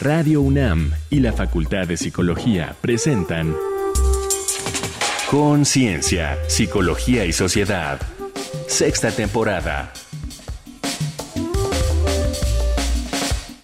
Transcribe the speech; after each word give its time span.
Radio 0.00 0.40
UNAM 0.40 0.92
y 1.10 1.20
la 1.20 1.34
Facultad 1.34 1.86
de 1.86 1.98
Psicología 1.98 2.74
presentan 2.80 3.54
Conciencia, 5.30 6.38
Psicología 6.48 7.26
y 7.26 7.34
Sociedad. 7.34 8.00
Sexta 8.66 9.10
temporada. 9.10 9.92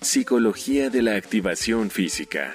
Psicología 0.02 0.90
de 0.90 1.00
la 1.00 1.16
activación 1.16 1.88
física. 1.88 2.54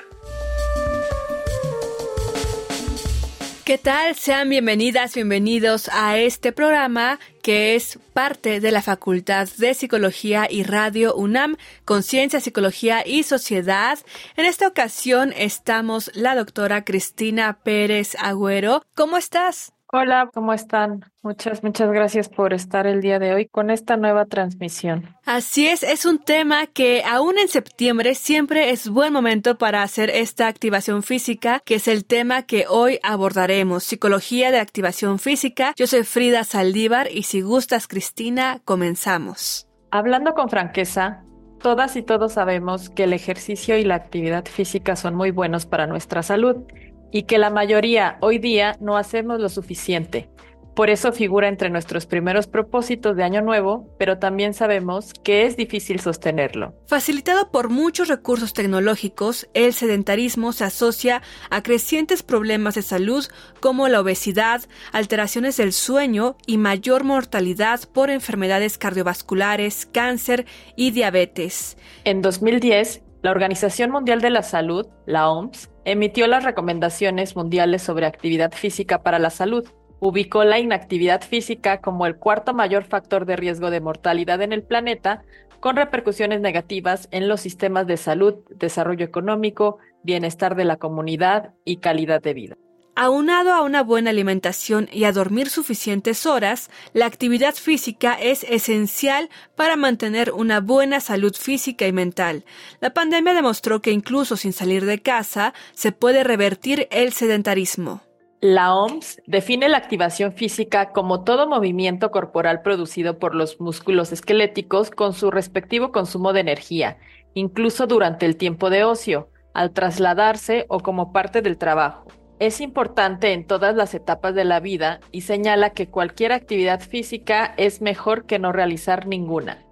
¿Qué 3.71 3.77
tal? 3.77 4.15
Sean 4.15 4.49
bienvenidas, 4.49 5.15
bienvenidos 5.15 5.89
a 5.93 6.17
este 6.17 6.51
programa 6.51 7.21
que 7.41 7.73
es 7.77 7.99
parte 8.11 8.59
de 8.59 8.69
la 8.69 8.81
Facultad 8.81 9.47
de 9.59 9.73
Psicología 9.73 10.45
y 10.51 10.63
Radio 10.63 11.15
UNAM, 11.15 11.55
Conciencia, 11.85 12.41
Psicología 12.41 13.07
y 13.07 13.23
Sociedad. 13.23 13.97
En 14.35 14.43
esta 14.43 14.67
ocasión 14.67 15.33
estamos 15.37 16.11
la 16.15 16.35
doctora 16.35 16.83
Cristina 16.83 17.59
Pérez 17.63 18.17
Agüero. 18.19 18.83
¿Cómo 18.93 19.15
estás? 19.15 19.71
Hola, 19.93 20.29
¿cómo 20.33 20.53
están? 20.53 21.03
Muchas, 21.21 21.63
muchas 21.63 21.91
gracias 21.91 22.29
por 22.29 22.53
estar 22.53 22.87
el 22.87 23.01
día 23.01 23.19
de 23.19 23.33
hoy 23.33 23.47
con 23.47 23.69
esta 23.69 23.97
nueva 23.97 24.25
transmisión. 24.25 25.17
Así 25.25 25.67
es, 25.67 25.83
es 25.83 26.05
un 26.05 26.17
tema 26.19 26.65
que 26.67 27.03
aún 27.03 27.37
en 27.37 27.49
septiembre 27.49 28.15
siempre 28.15 28.69
es 28.69 28.87
buen 28.87 29.11
momento 29.11 29.57
para 29.57 29.83
hacer 29.83 30.09
esta 30.09 30.47
activación 30.47 31.03
física, 31.03 31.61
que 31.65 31.75
es 31.75 31.89
el 31.89 32.05
tema 32.05 32.43
que 32.43 32.67
hoy 32.69 32.99
abordaremos, 33.03 33.83
psicología 33.83 34.49
de 34.51 34.59
activación 34.59 35.19
física. 35.19 35.73
Yo 35.75 35.87
soy 35.87 36.03
Frida 36.03 36.45
Saldívar 36.45 37.09
y 37.11 37.23
si 37.23 37.41
gustas, 37.41 37.89
Cristina, 37.89 38.61
comenzamos. 38.63 39.67
Hablando 39.91 40.35
con 40.35 40.47
franqueza, 40.47 41.25
todas 41.59 41.97
y 41.97 42.01
todos 42.01 42.31
sabemos 42.31 42.89
que 42.89 43.03
el 43.03 43.11
ejercicio 43.11 43.77
y 43.77 43.83
la 43.83 43.95
actividad 43.95 44.45
física 44.45 44.95
son 44.95 45.15
muy 45.15 45.31
buenos 45.31 45.65
para 45.65 45.85
nuestra 45.85 46.23
salud 46.23 46.63
y 47.11 47.23
que 47.23 47.37
la 47.37 47.49
mayoría 47.49 48.17
hoy 48.21 48.37
día 48.39 48.77
no 48.79 48.97
hacemos 48.97 49.39
lo 49.39 49.49
suficiente. 49.49 50.29
Por 50.75 50.89
eso 50.89 51.11
figura 51.11 51.49
entre 51.49 51.69
nuestros 51.69 52.05
primeros 52.05 52.47
propósitos 52.47 53.17
de 53.17 53.23
Año 53.23 53.41
Nuevo, 53.41 53.93
pero 53.99 54.19
también 54.19 54.53
sabemos 54.53 55.13
que 55.13 55.45
es 55.45 55.57
difícil 55.57 55.99
sostenerlo. 55.99 56.73
Facilitado 56.87 57.51
por 57.51 57.69
muchos 57.69 58.07
recursos 58.07 58.53
tecnológicos, 58.53 59.49
el 59.53 59.73
sedentarismo 59.73 60.53
se 60.53 60.63
asocia 60.63 61.21
a 61.49 61.61
crecientes 61.61 62.23
problemas 62.23 62.75
de 62.75 62.83
salud 62.83 63.25
como 63.59 63.89
la 63.89 63.99
obesidad, 63.99 64.61
alteraciones 64.93 65.57
del 65.57 65.73
sueño 65.73 66.37
y 66.47 66.57
mayor 66.57 67.03
mortalidad 67.03 67.81
por 67.93 68.09
enfermedades 68.09 68.77
cardiovasculares, 68.77 69.85
cáncer 69.85 70.45
y 70.77 70.91
diabetes. 70.91 71.77
En 72.05 72.21
2010, 72.21 73.03
la 73.23 73.31
Organización 73.31 73.91
Mundial 73.91 74.21
de 74.21 74.29
la 74.29 74.41
Salud, 74.41 74.87
la 75.05 75.29
OMS, 75.29 75.69
emitió 75.85 76.27
las 76.27 76.43
recomendaciones 76.43 77.35
mundiales 77.35 77.81
sobre 77.81 78.05
actividad 78.05 78.51
física 78.53 79.03
para 79.03 79.19
la 79.19 79.29
salud. 79.29 79.67
Ubicó 79.99 80.43
la 80.43 80.59
inactividad 80.59 81.21
física 81.21 81.81
como 81.81 82.05
el 82.05 82.15
cuarto 82.15 82.53
mayor 82.53 82.83
factor 82.83 83.25
de 83.25 83.35
riesgo 83.35 83.69
de 83.69 83.81
mortalidad 83.81 84.41
en 84.41 84.53
el 84.53 84.63
planeta, 84.63 85.23
con 85.59 85.75
repercusiones 85.75 86.41
negativas 86.41 87.07
en 87.11 87.27
los 87.27 87.41
sistemas 87.41 87.85
de 87.85 87.97
salud, 87.97 88.35
desarrollo 88.49 89.05
económico, 89.05 89.77
bienestar 90.03 90.55
de 90.55 90.65
la 90.65 90.77
comunidad 90.77 91.53
y 91.65 91.77
calidad 91.77 92.21
de 92.21 92.33
vida. 92.33 92.57
Aunado 92.93 93.53
a 93.53 93.61
una 93.61 93.83
buena 93.83 94.09
alimentación 94.09 94.89
y 94.91 95.05
a 95.05 95.13
dormir 95.13 95.49
suficientes 95.49 96.25
horas, 96.25 96.69
la 96.93 97.05
actividad 97.05 97.55
física 97.55 98.15
es 98.15 98.43
esencial 98.43 99.29
para 99.55 99.77
mantener 99.77 100.33
una 100.33 100.59
buena 100.59 100.99
salud 100.99 101.33
física 101.33 101.87
y 101.87 101.93
mental. 101.93 102.43
La 102.81 102.93
pandemia 102.93 103.33
demostró 103.33 103.81
que 103.81 103.91
incluso 103.91 104.35
sin 104.35 104.51
salir 104.51 104.85
de 104.85 105.01
casa 105.01 105.53
se 105.73 105.93
puede 105.93 106.25
revertir 106.25 106.89
el 106.91 107.13
sedentarismo. 107.13 108.01
La 108.41 108.75
OMS 108.75 109.21
define 109.25 109.69
la 109.69 109.77
activación 109.77 110.33
física 110.33 110.91
como 110.91 111.23
todo 111.23 111.47
movimiento 111.47 112.11
corporal 112.11 112.61
producido 112.61 113.19
por 113.19 113.35
los 113.35 113.61
músculos 113.61 114.11
esqueléticos 114.11 114.91
con 114.91 115.13
su 115.13 115.31
respectivo 115.31 115.93
consumo 115.93 116.33
de 116.33 116.41
energía, 116.41 116.97
incluso 117.35 117.87
durante 117.87 118.25
el 118.25 118.35
tiempo 118.35 118.69
de 118.69 118.83
ocio, 118.83 119.29
al 119.53 119.71
trasladarse 119.71 120.65
o 120.67 120.81
como 120.81 121.13
parte 121.13 121.41
del 121.41 121.57
trabajo 121.57 122.05
es 122.41 122.59
importante 122.59 123.33
en 123.33 123.45
todas 123.45 123.75
las 123.75 123.93
etapas 123.93 124.33
de 124.33 124.45
la 124.45 124.59
vida 124.59 124.99
y 125.11 125.21
señala 125.21 125.69
que 125.69 125.89
cualquier 125.89 126.31
actividad 126.31 126.81
física 126.81 127.53
es 127.55 127.81
mejor 127.81 128.25
que 128.25 128.39
no 128.39 128.51
realizar 128.51 129.05
ninguna. 129.05 129.63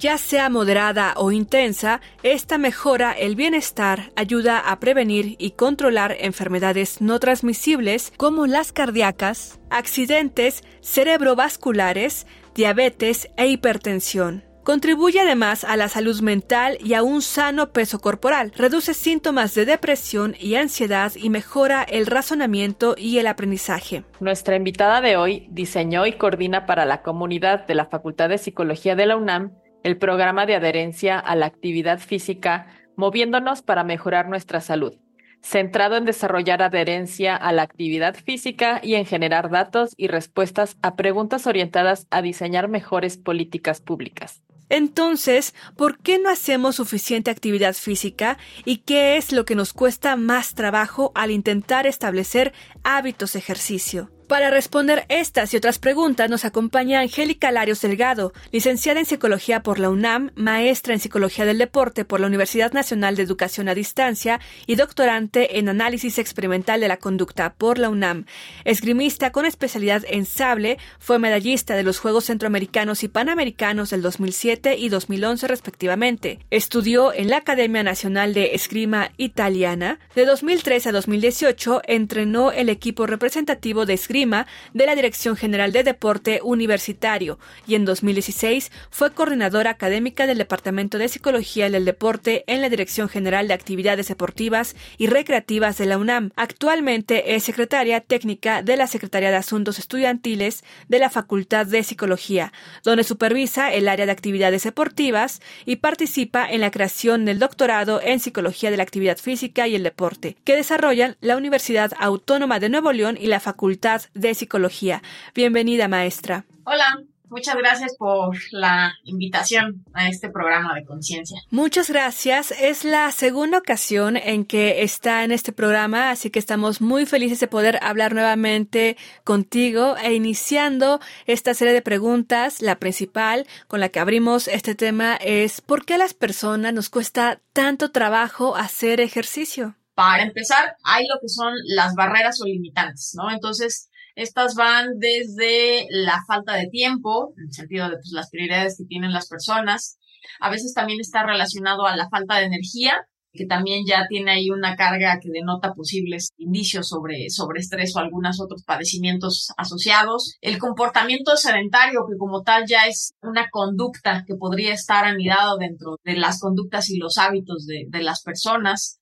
Ya 0.00 0.18
sea 0.18 0.50
moderada 0.50 1.14
o 1.16 1.30
intensa, 1.30 2.00
esta 2.24 2.58
mejora 2.58 3.12
el 3.12 3.36
bienestar, 3.36 4.10
ayuda 4.16 4.58
a 4.58 4.80
prevenir 4.80 5.36
y 5.38 5.52
controlar 5.52 6.16
enfermedades 6.18 7.00
no 7.00 7.20
transmisibles 7.20 8.12
como 8.16 8.48
las 8.48 8.72
cardíacas, 8.72 9.60
accidentes 9.70 10.64
cerebrovasculares, 10.82 12.26
diabetes 12.56 13.30
e 13.36 13.46
hipertensión. 13.46 14.45
Contribuye 14.66 15.20
además 15.20 15.62
a 15.62 15.76
la 15.76 15.88
salud 15.88 16.20
mental 16.22 16.76
y 16.84 16.94
a 16.94 17.04
un 17.04 17.22
sano 17.22 17.70
peso 17.70 18.00
corporal. 18.00 18.50
Reduce 18.56 18.94
síntomas 18.94 19.54
de 19.54 19.64
depresión 19.64 20.34
y 20.40 20.56
ansiedad 20.56 21.12
y 21.14 21.30
mejora 21.30 21.84
el 21.84 22.06
razonamiento 22.06 22.96
y 22.98 23.18
el 23.18 23.28
aprendizaje. 23.28 24.02
Nuestra 24.18 24.56
invitada 24.56 25.00
de 25.00 25.16
hoy 25.16 25.46
diseñó 25.52 26.04
y 26.04 26.14
coordina 26.14 26.66
para 26.66 26.84
la 26.84 27.02
comunidad 27.02 27.64
de 27.68 27.76
la 27.76 27.86
Facultad 27.86 28.28
de 28.28 28.38
Psicología 28.38 28.96
de 28.96 29.06
la 29.06 29.16
UNAM 29.16 29.52
el 29.84 29.98
programa 29.98 30.46
de 30.46 30.56
adherencia 30.56 31.16
a 31.20 31.36
la 31.36 31.46
actividad 31.46 32.00
física 32.00 32.66
Moviéndonos 32.96 33.62
para 33.62 33.84
mejorar 33.84 34.28
nuestra 34.28 34.60
salud 34.60 34.94
centrado 35.42 35.96
en 35.96 36.04
desarrollar 36.04 36.60
adherencia 36.60 37.36
a 37.36 37.52
la 37.52 37.62
actividad 37.62 38.16
física 38.16 38.80
y 38.82 38.94
en 38.94 39.06
generar 39.06 39.48
datos 39.48 39.94
y 39.96 40.08
respuestas 40.08 40.76
a 40.82 40.96
preguntas 40.96 41.46
orientadas 41.46 42.08
a 42.10 42.20
diseñar 42.20 42.66
mejores 42.66 43.16
políticas 43.16 43.80
públicas. 43.80 44.42
Entonces, 44.68 45.54
¿por 45.76 45.98
qué 45.98 46.18
no 46.18 46.28
hacemos 46.28 46.76
suficiente 46.76 47.30
actividad 47.30 47.74
física 47.74 48.38
y 48.64 48.78
qué 48.78 49.16
es 49.16 49.32
lo 49.32 49.44
que 49.44 49.54
nos 49.54 49.72
cuesta 49.72 50.16
más 50.16 50.54
trabajo 50.54 51.12
al 51.14 51.30
intentar 51.30 51.86
establecer 51.86 52.52
hábitos 52.82 53.34
de 53.34 53.38
ejercicio? 53.38 54.15
Para 54.28 54.50
responder 54.50 55.06
estas 55.08 55.54
y 55.54 55.56
otras 55.56 55.78
preguntas 55.78 56.28
nos 56.28 56.44
acompaña 56.44 56.98
Angélica 56.98 57.52
Larios 57.52 57.80
Delgado, 57.80 58.32
licenciada 58.50 58.98
en 58.98 59.06
Psicología 59.06 59.62
por 59.62 59.78
la 59.78 59.88
UNAM, 59.88 60.32
maestra 60.34 60.94
en 60.94 60.98
Psicología 60.98 61.44
del 61.44 61.58
Deporte 61.58 62.04
por 62.04 62.18
la 62.18 62.26
Universidad 62.26 62.72
Nacional 62.72 63.14
de 63.14 63.22
Educación 63.22 63.68
a 63.68 63.74
Distancia 63.76 64.40
y 64.66 64.74
doctorante 64.74 65.60
en 65.60 65.68
Análisis 65.68 66.18
Experimental 66.18 66.80
de 66.80 66.88
la 66.88 66.96
Conducta 66.96 67.54
por 67.54 67.78
la 67.78 67.88
UNAM. 67.88 68.24
Esgrimista 68.64 69.30
con 69.30 69.46
especialidad 69.46 70.02
en 70.08 70.26
sable, 70.26 70.78
fue 70.98 71.20
medallista 71.20 71.76
de 71.76 71.84
los 71.84 72.00
Juegos 72.00 72.24
Centroamericanos 72.24 73.04
y 73.04 73.08
Panamericanos 73.08 73.90
del 73.90 74.02
2007 74.02 74.76
y 74.76 74.88
2011 74.88 75.46
respectivamente. 75.46 76.40
Estudió 76.50 77.14
en 77.14 77.30
la 77.30 77.36
Academia 77.36 77.84
Nacional 77.84 78.34
de 78.34 78.56
Esgrima 78.56 79.12
Italiana. 79.18 80.00
De 80.16 80.24
2013 80.24 80.88
a 80.88 80.92
2018 80.92 81.82
entrenó 81.86 82.50
el 82.50 82.70
equipo 82.70 83.06
representativo 83.06 83.86
de 83.86 83.94
esgrima 83.94 84.15
de 84.16 84.86
la 84.86 84.94
Dirección 84.94 85.36
General 85.36 85.72
de 85.72 85.84
Deporte 85.84 86.40
Universitario 86.42 87.38
y 87.66 87.74
en 87.74 87.84
2016 87.84 88.72
fue 88.88 89.12
coordinadora 89.12 89.68
académica 89.68 90.26
del 90.26 90.38
Departamento 90.38 90.96
de 90.96 91.08
Psicología 91.08 91.68
del 91.68 91.84
Deporte 91.84 92.42
en 92.46 92.62
la 92.62 92.70
Dirección 92.70 93.10
General 93.10 93.46
de 93.46 93.52
Actividades 93.52 94.08
Deportivas 94.08 94.74
y 94.96 95.08
Recreativas 95.08 95.76
de 95.76 95.84
la 95.84 95.98
UNAM. 95.98 96.30
Actualmente 96.34 97.34
es 97.34 97.44
secretaria 97.44 98.00
técnica 98.00 98.62
de 98.62 98.78
la 98.78 98.86
Secretaría 98.86 99.30
de 99.30 99.36
Asuntos 99.36 99.78
Estudiantiles 99.78 100.64
de 100.88 100.98
la 100.98 101.10
Facultad 101.10 101.66
de 101.66 101.82
Psicología, 101.82 102.54
donde 102.84 103.04
supervisa 103.04 103.70
el 103.70 103.86
área 103.86 104.06
de 104.06 104.12
actividades 104.12 104.62
deportivas 104.62 105.42
y 105.66 105.76
participa 105.76 106.50
en 106.50 106.62
la 106.62 106.70
creación 106.70 107.26
del 107.26 107.38
doctorado 107.38 108.00
en 108.02 108.18
Psicología 108.18 108.70
de 108.70 108.78
la 108.78 108.82
Actividad 108.82 109.18
Física 109.18 109.68
y 109.68 109.74
el 109.74 109.82
Deporte, 109.82 110.38
que 110.44 110.56
desarrollan 110.56 111.16
la 111.20 111.36
Universidad 111.36 111.92
Autónoma 111.98 112.60
de 112.60 112.70
Nuevo 112.70 112.92
León 112.92 113.18
y 113.20 113.26
la 113.26 113.40
Facultad 113.40 114.05
de 114.14 114.34
Psicología. 114.34 115.02
Bienvenida, 115.34 115.88
maestra. 115.88 116.44
Hola. 116.64 117.04
Muchas 117.28 117.56
gracias 117.56 117.96
por 117.96 118.36
la 118.52 118.94
invitación 119.02 119.84
a 119.94 120.08
este 120.08 120.28
programa 120.28 120.74
de 120.74 120.84
conciencia. 120.84 121.40
Muchas 121.50 121.90
gracias. 121.90 122.52
Es 122.52 122.84
la 122.84 123.10
segunda 123.10 123.58
ocasión 123.58 124.16
en 124.16 124.44
que 124.44 124.82
está 124.84 125.24
en 125.24 125.32
este 125.32 125.52
programa, 125.52 126.10
así 126.10 126.30
que 126.30 126.38
estamos 126.38 126.80
muy 126.80 127.04
felices 127.04 127.40
de 127.40 127.48
poder 127.48 127.80
hablar 127.82 128.14
nuevamente 128.14 128.96
contigo 129.24 129.96
e 129.96 130.14
iniciando 130.14 131.00
esta 131.26 131.52
serie 131.54 131.74
de 131.74 131.82
preguntas. 131.82 132.62
La 132.62 132.76
principal 132.76 133.46
con 133.66 133.80
la 133.80 133.88
que 133.88 133.98
abrimos 133.98 134.46
este 134.46 134.76
tema 134.76 135.16
es 135.16 135.60
¿por 135.60 135.84
qué 135.84 135.94
a 135.94 135.98
las 135.98 136.14
personas 136.14 136.72
nos 136.74 136.90
cuesta 136.90 137.40
tanto 137.52 137.90
trabajo 137.90 138.54
hacer 138.54 139.00
ejercicio? 139.00 139.74
Para 139.94 140.22
empezar, 140.22 140.76
hay 140.84 141.06
lo 141.08 141.18
que 141.20 141.28
son 141.28 141.54
las 141.64 141.94
barreras 141.94 142.40
o 142.40 142.44
limitantes, 142.44 143.14
¿no? 143.16 143.32
Entonces, 143.32 143.88
estas 144.16 144.54
van 144.54 144.98
desde 144.98 145.86
la 145.90 146.22
falta 146.26 146.54
de 146.54 146.68
tiempo, 146.68 147.34
en 147.36 147.44
el 147.44 147.52
sentido 147.52 147.88
de 147.88 147.96
pues, 147.96 148.10
las 148.12 148.30
prioridades 148.30 148.76
que 148.78 148.86
tienen 148.86 149.12
las 149.12 149.28
personas. 149.28 149.98
A 150.40 150.50
veces 150.50 150.72
también 150.74 151.00
está 151.00 151.22
relacionado 151.22 151.86
a 151.86 151.96
la 151.96 152.08
falta 152.08 152.38
de 152.38 152.46
energía, 152.46 153.06
que 153.36 153.46
también 153.46 153.84
ya 153.86 154.06
tiene 154.08 154.32
ahí 154.32 154.50
una 154.50 154.74
carga 154.74 155.18
que 155.20 155.28
denota 155.30 155.74
posibles 155.74 156.30
indicios 156.38 156.88
sobre, 156.88 157.28
sobre 157.28 157.60
estrés 157.60 157.94
o 157.94 157.98
algunos 157.98 158.40
otros 158.40 158.64
padecimientos 158.64 159.52
asociados. 159.58 160.36
El 160.40 160.58
comportamiento 160.58 161.36
sedentario, 161.36 162.00
que 162.08 162.16
como 162.16 162.42
tal 162.42 162.64
ya 162.66 162.86
es 162.86 163.12
una 163.20 163.48
conducta 163.50 164.24
que 164.26 164.34
podría 164.34 164.72
estar 164.72 165.04
anidado 165.04 165.58
dentro 165.58 165.98
de 166.02 166.16
las 166.16 166.40
conductas 166.40 166.88
y 166.88 166.96
los 166.96 167.18
hábitos 167.18 167.66
de, 167.66 167.84
de 167.88 168.02
las 168.02 168.22
personas. 168.22 168.98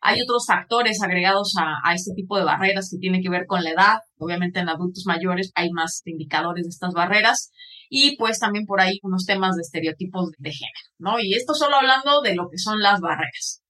Hay 0.00 0.20
otros 0.20 0.46
factores 0.46 1.02
agregados 1.02 1.54
a, 1.58 1.94
este 1.94 2.12
tipo 2.14 2.36
de 2.38 2.44
barreras 2.44 2.88
que 2.90 2.98
tienen 2.98 3.22
que 3.22 3.30
ver 3.30 3.46
con 3.46 3.62
la 3.62 3.70
edad. 3.70 3.98
Obviamente 4.18 4.60
en 4.60 4.68
adultos 4.68 5.04
mayores 5.06 5.52
hay 5.54 5.70
más 5.70 6.02
indicadores 6.04 6.64
de 6.64 6.70
estas 6.70 6.92
barreras 6.92 7.50
y 7.88 8.16
pues 8.16 8.38
también 8.38 8.66
por 8.66 8.80
ahí 8.80 8.98
unos 9.02 9.24
temas 9.24 9.56
de 9.56 9.62
estereotipos 9.62 10.30
de 10.38 10.50
género, 10.50 10.88
¿no? 10.98 11.20
Y 11.20 11.34
esto 11.34 11.54
solo 11.54 11.76
hablando 11.76 12.20
de 12.20 12.34
lo 12.34 12.48
que 12.50 12.58
son 12.58 12.80
las 12.80 13.00
barreras. 13.00 13.62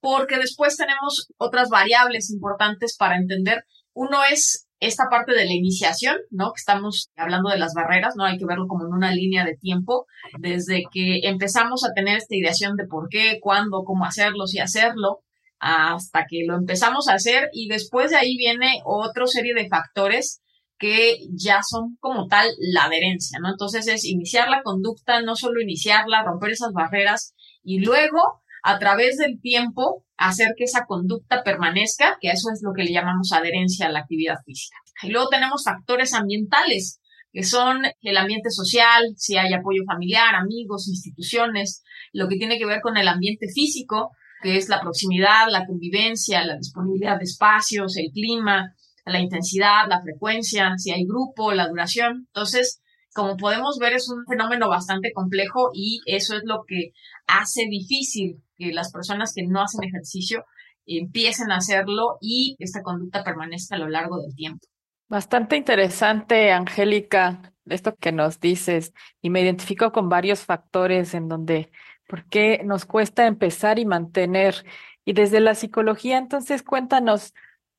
Porque 0.00 0.36
después 0.36 0.76
tenemos 0.76 1.28
otras 1.38 1.68
variables 1.68 2.30
importantes 2.30 2.96
para 2.96 3.16
entender. 3.16 3.64
Uno 3.92 4.18
es 4.30 4.66
esta 4.80 5.04
parte 5.10 5.32
de 5.32 5.46
la 5.46 5.52
iniciación, 5.52 6.16
¿no? 6.30 6.52
Que 6.52 6.58
estamos 6.58 7.10
hablando 7.16 7.50
de 7.50 7.58
las 7.58 7.72
barreras, 7.74 8.14
¿no? 8.16 8.24
Hay 8.24 8.38
que 8.38 8.44
verlo 8.44 8.66
como 8.68 8.84
en 8.86 8.92
una 8.92 9.12
línea 9.12 9.44
de 9.44 9.56
tiempo, 9.56 10.06
desde 10.38 10.82
que 10.92 11.20
empezamos 11.24 11.84
a 11.84 11.92
tener 11.94 12.18
esta 12.18 12.36
ideación 12.36 12.76
de 12.76 12.86
por 12.86 13.08
qué, 13.08 13.38
cuándo, 13.40 13.84
cómo 13.84 14.04
hacerlo, 14.04 14.46
si 14.46 14.58
hacerlo, 14.58 15.22
hasta 15.58 16.26
que 16.28 16.44
lo 16.46 16.56
empezamos 16.56 17.08
a 17.08 17.14
hacer 17.14 17.48
y 17.52 17.68
después 17.68 18.10
de 18.10 18.16
ahí 18.16 18.36
viene 18.36 18.80
otra 18.84 19.26
serie 19.26 19.54
de 19.54 19.68
factores 19.68 20.42
que 20.78 21.18
ya 21.32 21.62
son 21.62 21.96
como 22.00 22.26
tal 22.26 22.46
la 22.58 22.84
adherencia, 22.84 23.38
¿no? 23.40 23.50
Entonces 23.50 23.86
es 23.88 24.04
iniciar 24.04 24.50
la 24.50 24.62
conducta, 24.62 25.22
no 25.22 25.34
solo 25.34 25.60
iniciarla, 25.60 26.24
romper 26.24 26.50
esas 26.50 26.72
barreras 26.72 27.34
y 27.62 27.80
luego 27.80 28.42
a 28.62 28.78
través 28.78 29.16
del 29.16 29.40
tiempo 29.40 30.04
hacer 30.16 30.54
que 30.56 30.64
esa 30.64 30.86
conducta 30.86 31.42
permanezca, 31.44 32.18
que 32.20 32.30
eso 32.30 32.50
es 32.52 32.60
lo 32.62 32.72
que 32.74 32.84
le 32.84 32.92
llamamos 32.92 33.32
adherencia 33.32 33.86
a 33.86 33.90
la 33.90 34.00
actividad 34.00 34.36
física. 34.44 34.76
Y 35.02 35.10
luego 35.10 35.28
tenemos 35.28 35.62
factores 35.64 36.14
ambientales, 36.14 37.00
que 37.32 37.44
son 37.44 37.82
el 38.00 38.16
ambiente 38.16 38.50
social, 38.50 39.12
si 39.16 39.36
hay 39.36 39.52
apoyo 39.52 39.82
familiar, 39.86 40.34
amigos, 40.34 40.88
instituciones, 40.88 41.84
lo 42.12 42.28
que 42.28 42.36
tiene 42.36 42.58
que 42.58 42.66
ver 42.66 42.80
con 42.80 42.96
el 42.96 43.08
ambiente 43.08 43.46
físico, 43.54 44.12
que 44.42 44.56
es 44.56 44.68
la 44.68 44.80
proximidad, 44.80 45.48
la 45.48 45.66
convivencia, 45.66 46.44
la 46.44 46.56
disponibilidad 46.56 47.18
de 47.18 47.24
espacios, 47.24 47.96
el 47.96 48.10
clima, 48.12 48.74
la 49.04 49.20
intensidad, 49.20 49.88
la 49.88 50.02
frecuencia, 50.02 50.74
si 50.76 50.90
hay 50.90 51.04
grupo, 51.06 51.52
la 51.52 51.68
duración. 51.68 52.26
Entonces, 52.28 52.82
como 53.14 53.36
podemos 53.36 53.78
ver, 53.78 53.94
es 53.94 54.10
un 54.10 54.24
fenómeno 54.26 54.68
bastante 54.68 55.12
complejo 55.12 55.70
y 55.72 56.00
eso 56.06 56.36
es 56.36 56.42
lo 56.44 56.64
que 56.66 56.92
hace 57.26 57.66
difícil 57.68 58.42
que 58.58 58.72
las 58.72 58.92
personas 58.92 59.32
que 59.34 59.46
no 59.46 59.62
hacen 59.62 59.84
ejercicio 59.84 60.44
empiecen 60.86 61.50
a 61.50 61.56
hacerlo 61.56 62.18
y 62.20 62.56
esta 62.58 62.82
conducta 62.82 63.24
permanezca 63.24 63.76
a 63.76 63.78
lo 63.78 63.88
largo 63.88 64.20
del 64.20 64.34
tiempo. 64.34 64.66
Bastante 65.08 65.56
interesante, 65.56 66.50
Angélica, 66.50 67.52
esto 67.66 67.94
que 67.94 68.12
nos 68.12 68.40
dices, 68.40 68.92
y 69.22 69.30
me 69.30 69.40
identifico 69.40 69.92
con 69.92 70.08
varios 70.08 70.40
factores 70.40 71.14
en 71.14 71.28
donde, 71.28 71.70
¿por 72.06 72.28
qué 72.28 72.62
nos 72.64 72.84
cuesta 72.84 73.26
empezar 73.26 73.78
y 73.78 73.86
mantener? 73.86 74.64
Y 75.04 75.12
desde 75.12 75.40
la 75.40 75.54
psicología, 75.54 76.18
entonces 76.18 76.62
cuéntanos, 76.62 77.32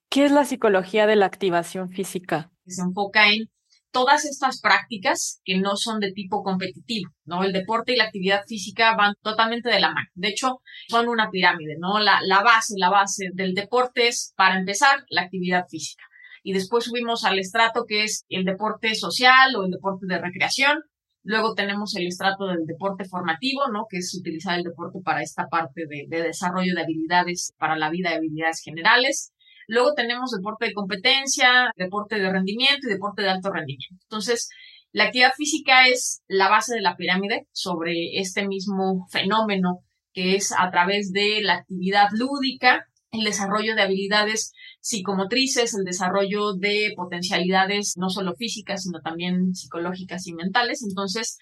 ¿Qué 0.10 0.26
es 0.26 0.32
la 0.32 0.46
psicología 0.46 1.06
de 1.06 1.16
la 1.16 1.26
activación 1.26 1.90
física? 1.90 2.50
Se 2.66 2.82
enfoca 2.82 3.30
en 3.30 3.50
todas 3.92 4.26
estas 4.26 4.62
prácticas 4.62 5.42
que 5.44 5.58
no 5.58 5.76
son 5.76 6.00
de 6.00 6.12
tipo 6.12 6.44
competitivo, 6.44 7.12
¿no? 7.26 7.44
El 7.44 7.52
deporte 7.52 7.94
y 7.94 7.98
la 7.98 8.06
actividad 8.06 8.44
física 8.48 8.96
van 8.96 9.16
totalmente 9.22 9.70
de 9.70 9.80
la 9.80 9.92
mano. 9.92 10.08
De 10.14 10.30
hecho, 10.30 10.62
son 10.88 11.10
una 11.10 11.30
pirámide, 11.30 11.76
¿no? 11.80 12.00
La, 12.00 12.20
la 12.24 12.42
base, 12.42 12.76
la 12.78 12.90
base 12.90 13.30
del 13.34 13.54
deporte 13.54 14.08
es, 14.08 14.34
para 14.38 14.58
empezar, 14.58 15.04
la 15.10 15.24
actividad 15.24 15.66
física. 15.68 16.04
Y 16.44 16.54
después 16.54 16.86
subimos 16.86 17.26
al 17.26 17.40
estrato 17.40 17.86
que 17.86 18.04
es 18.04 18.26
el 18.30 18.46
deporte 18.46 18.96
social 18.96 19.56
o 19.56 19.66
el 19.66 19.72
deporte 19.72 20.06
de 20.08 20.20
recreación. 20.20 20.84
Luego 21.28 21.56
tenemos 21.56 21.94
el 21.98 22.08
estrato 22.08 22.48
del 22.48 22.66
deporte 22.66 23.04
formativo, 23.04 23.68
¿no? 23.70 23.86
Que 23.90 23.98
es 23.98 24.16
utilizar 24.18 24.58
el 24.58 24.64
deporte 24.64 25.00
para 25.04 25.22
esta 25.22 25.48
parte 25.48 25.86
de, 25.86 26.06
de 26.08 26.24
desarrollo 26.24 26.74
de 26.74 26.82
habilidades 26.82 27.54
para 27.58 27.76
la 27.76 27.90
vida 27.90 28.12
y 28.12 28.16
habilidades 28.16 28.62
generales. 28.64 29.34
Luego 29.68 29.94
tenemos 29.94 30.32
deporte 30.32 30.68
de 30.68 30.74
competencia, 30.74 31.70
deporte 31.76 32.18
de 32.18 32.32
rendimiento 32.32 32.88
y 32.88 32.94
deporte 32.94 33.24
de 33.24 33.30
alto 33.30 33.52
rendimiento. 33.52 33.98
Entonces, 34.04 34.48
la 34.94 35.04
actividad 35.04 35.34
física 35.36 35.90
es 35.90 36.22
la 36.30 36.48
base 36.48 36.76
de 36.76 36.82
la 36.82 36.96
pirámide 36.96 37.46
sobre 37.52 38.18
este 38.20 38.48
mismo 38.48 39.06
fenómeno 39.12 39.84
que 40.14 40.36
es 40.36 40.54
a 40.58 40.72
través 40.72 41.12
de 41.12 41.42
la 41.42 41.56
actividad 41.56 42.08
lúdica, 42.14 42.88
el 43.12 43.24
desarrollo 43.24 43.76
de 43.76 43.82
habilidades 43.82 44.54
psicomotrices, 44.82 45.74
el 45.76 45.86
desarrollo 45.86 46.54
de 46.54 46.94
potencialidades 46.96 47.94
no 47.98 48.10
solo 48.10 48.36
físicas, 48.36 48.84
sino 48.84 49.00
también 49.02 49.54
psicológicas 49.56 50.28
y 50.28 50.34
mentales. 50.34 50.84
Entonces, 50.88 51.38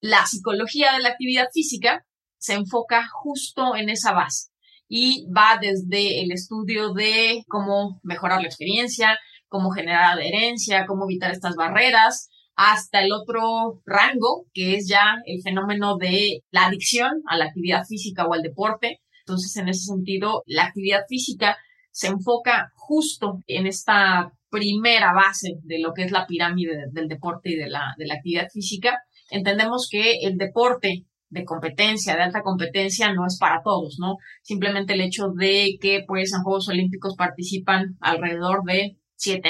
la 0.00 0.26
psicología 0.26 0.92
de 0.92 1.00
la 1.00 1.10
actividad 1.10 1.48
física 1.52 2.04
se 2.38 2.54
enfoca 2.54 3.08
justo 3.12 3.76
en 3.76 3.88
esa 3.88 4.12
base 4.12 4.48
y 4.88 5.26
va 5.30 5.58
desde 5.60 6.22
el 6.22 6.32
estudio 6.32 6.92
de 6.92 7.44
cómo 7.48 8.00
mejorar 8.02 8.40
la 8.40 8.48
experiencia, 8.48 9.18
cómo 9.48 9.70
generar 9.70 10.18
adherencia, 10.18 10.86
cómo 10.86 11.04
evitar 11.04 11.30
estas 11.30 11.54
barreras, 11.54 12.28
hasta 12.56 13.02
el 13.02 13.12
otro 13.12 13.80
rango, 13.86 14.46
que 14.52 14.76
es 14.76 14.88
ya 14.88 15.16
el 15.24 15.40
fenómeno 15.42 15.96
de 15.96 16.40
la 16.50 16.66
adicción 16.66 17.22
a 17.26 17.36
la 17.36 17.46
actividad 17.46 17.84
física 17.84 18.26
o 18.26 18.34
al 18.34 18.42
deporte. 18.42 19.00
Entonces, 19.26 19.56
en 19.56 19.68
ese 19.68 19.86
sentido, 19.86 20.42
la 20.46 20.64
actividad 20.64 21.02
física 21.08 21.56
se 21.90 22.08
enfoca 22.08 22.72
justo 22.74 23.40
en 23.46 23.66
esta 23.66 24.32
primera 24.50 25.12
base 25.12 25.58
de 25.62 25.78
lo 25.78 25.92
que 25.94 26.04
es 26.04 26.12
la 26.12 26.26
pirámide 26.26 26.86
del 26.90 27.08
deporte 27.08 27.50
y 27.50 27.56
de 27.56 27.68
la, 27.68 27.94
de 27.96 28.06
la 28.06 28.14
actividad 28.14 28.48
física. 28.52 28.98
Entendemos 29.30 29.88
que 29.90 30.18
el 30.22 30.36
deporte 30.36 31.06
de 31.30 31.44
competencia, 31.44 32.14
de 32.14 32.22
alta 32.22 32.42
competencia, 32.42 33.12
no 33.12 33.26
es 33.26 33.38
para 33.38 33.62
todos, 33.62 33.96
¿no? 33.98 34.16
Simplemente 34.42 34.92
el 34.92 35.00
hecho 35.00 35.28
de 35.34 35.78
que, 35.80 36.04
pues, 36.06 36.32
en 36.34 36.42
Juegos 36.42 36.68
Olímpicos 36.68 37.14
participan 37.16 37.96
alrededor 38.00 38.62
de 38.64 38.98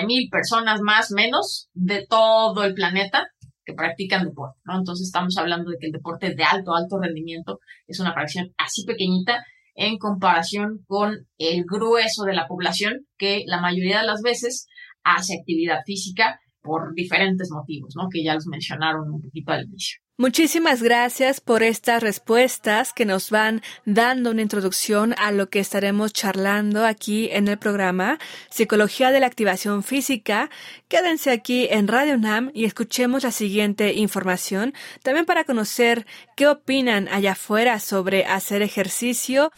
mil 0.07 0.29
personas 0.31 0.81
más 0.83 1.11
menos 1.11 1.69
de 1.73 2.07
todo 2.07 2.63
el 2.65 2.75
planeta 2.75 3.27
que 3.65 3.75
practican 3.75 4.25
deporte, 4.25 4.61
¿no? 4.65 4.79
Entonces 4.79 5.07
estamos 5.07 5.37
hablando 5.39 5.71
de 5.71 5.79
que 5.81 5.87
el 5.87 5.93
deporte 5.93 6.35
de 6.35 6.45
alto, 6.45 6.75
alto 6.75 6.99
rendimiento 7.01 7.59
es 7.87 7.99
una 8.01 8.13
fracción 8.13 8.53
así 8.59 8.85
pequeñita 8.85 9.45
en 9.75 9.99
comparación 9.99 10.85
con 10.87 11.27
el 11.39 11.65
grueso 11.65 12.25
de 12.25 12.35
la 12.35 12.47
población 12.47 13.07
que 13.17 13.45
la 13.47 13.61
mayoría 13.61 14.01
de 14.01 14.07
las 14.07 14.23
veces 14.23 14.67
hace 15.03 15.35
actividad 15.39 15.81
física 15.87 16.41
por 16.61 16.95
diferentes 16.95 17.51
motivos, 17.51 17.95
¿no? 17.97 18.09
Que 18.11 18.23
ya 18.23 18.35
los 18.35 18.47
mencionaron 18.47 19.11
un 19.11 19.21
poquito 19.21 19.53
al 19.53 19.65
inicio. 19.65 19.99
Muchísimas 20.23 20.85
gracias 20.85 21.41
por 21.41 21.65
estas 21.65 22.01
respuestas 22.01 22.93
que 22.93 23.05
nos 23.05 23.31
van 23.31 23.61
dando 23.87 24.31
una 24.31 24.43
introducción 24.43 25.17
a 25.19 25.33
lo 25.33 25.51
que 25.51 25.59
estaremos 25.59 26.13
charlando 26.13 26.87
aquí 26.87 27.29
en 27.33 27.49
el 27.49 27.59
programa 27.59 28.21
Psicología 28.49 29.11
de 29.11 29.19
la 29.19 29.27
Activación 29.27 29.83
Física. 29.83 30.49
Quédense 30.87 31.33
aquí 31.33 31.67
en 31.69 31.89
Radio 31.89 32.15
UNAM 32.15 32.53
y 32.55 32.67
escuchemos 32.67 33.25
la 33.25 33.33
siguiente 33.33 33.95
información, 33.95 34.75
también 35.03 35.27
para 35.27 35.43
conocer 35.43 36.07
qué 36.37 36.47
opinan 36.47 37.09
allá 37.09 37.33
afuera 37.33 37.81
sobre 37.81 38.25
hacer 38.25 38.63
ejercicio. 38.63 39.51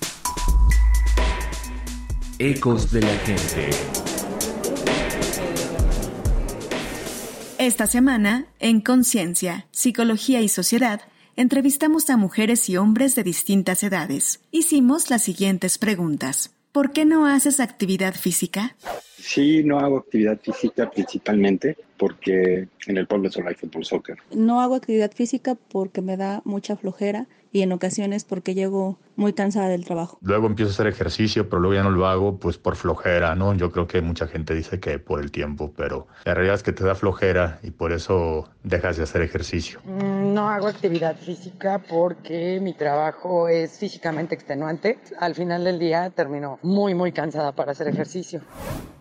Ecos 2.39 2.91
de 2.91 3.03
la 3.03 3.15
gente. 3.19 4.14
Esta 7.65 7.87
semana, 7.87 8.45
en 8.61 8.83
Conciencia, 8.83 9.67
Psicología 9.71 10.43
y 10.43 10.49
Sociedad, 10.49 11.01
entrevistamos 11.35 12.11
a 12.11 12.19
mujeres 12.19 12.69
y 12.69 12.77
hombres 12.77 13.15
de 13.15 13.23
distintas 13.23 13.83
edades. 13.83 14.43
Hicimos 14.51 15.09
las 15.09 15.23
siguientes 15.23 15.79
preguntas. 15.79 16.55
¿Por 16.73 16.93
qué 16.93 17.07
no 17.07 17.25
haces 17.25 17.61
actividad 17.61 18.17
física? 18.17 18.77
Sí, 19.17 19.65
no 19.65 19.79
hago 19.79 19.97
actividad 19.97 20.39
física 20.43 20.91
principalmente 20.91 21.79
porque 21.97 22.69
en 22.87 22.99
el 22.99 23.07
pueblo 23.07 23.31
solo 23.31 23.49
hay 23.49 23.55
fútbol 23.55 23.87
soccer. 23.87 24.19
No 24.35 24.61
hago 24.61 24.75
actividad 24.75 25.13
física 25.13 25.55
porque 25.55 26.03
me 26.03 26.19
da 26.19 26.43
mucha 26.45 26.77
flojera 26.77 27.29
y 27.55 27.63
en 27.63 27.71
ocasiones 27.71 28.25
porque 28.25 28.53
llego 28.53 28.99
muy 29.15 29.33
cansada 29.33 29.69
del 29.69 29.85
trabajo. 29.85 30.19
Luego 30.23 30.49
empiezo 30.49 30.73
a 30.73 30.75
hacer 30.75 30.89
ejercicio, 30.89 31.49
pero 31.49 31.61
luego 31.61 31.75
ya 31.75 31.85
no 31.85 31.91
lo 31.91 32.09
hago 32.09 32.37
pues 32.41 32.59
por 32.59 32.75
flojera, 32.75 33.37
¿no? 33.37 33.55
Yo 33.55 33.71
creo 33.71 33.87
que 33.87 34.01
mucha 34.01 34.27
gente 34.27 34.57
dice 34.57 34.81
que 34.81 34.99
por 34.99 35.21
el 35.21 35.31
tiempo, 35.31 35.73
pero 35.77 36.09
la 36.25 36.35
realidad 36.35 36.57
es 36.57 36.65
que 36.65 36.73
te 36.73 36.83
da 36.83 36.97
flojera 36.97 37.61
y 37.63 37.71
por 37.71 37.93
eso 37.93 38.49
dejas 38.65 38.97
de 38.97 39.05
hacer 39.05 39.23
ejercicio. 39.23 39.81
Mm, 39.85 40.24
no 40.35 40.49
hago 40.51 40.67
actividad 40.67 41.17
física 41.17 41.81
porque 41.89 42.59
mi 42.61 42.75
trabajo 42.75 43.49
es 43.49 43.79
físicamente 43.79 44.35
extenuante. 44.35 44.99
Al 45.19 45.35
final 45.35 45.63
del 45.65 45.79
día 45.79 46.11
termino 46.11 46.59
muy, 46.63 46.95
muy 46.95 47.13
cansada 47.13 47.53
para 47.53 47.73
hacer 47.73 47.87
ejercicio. 47.89 48.41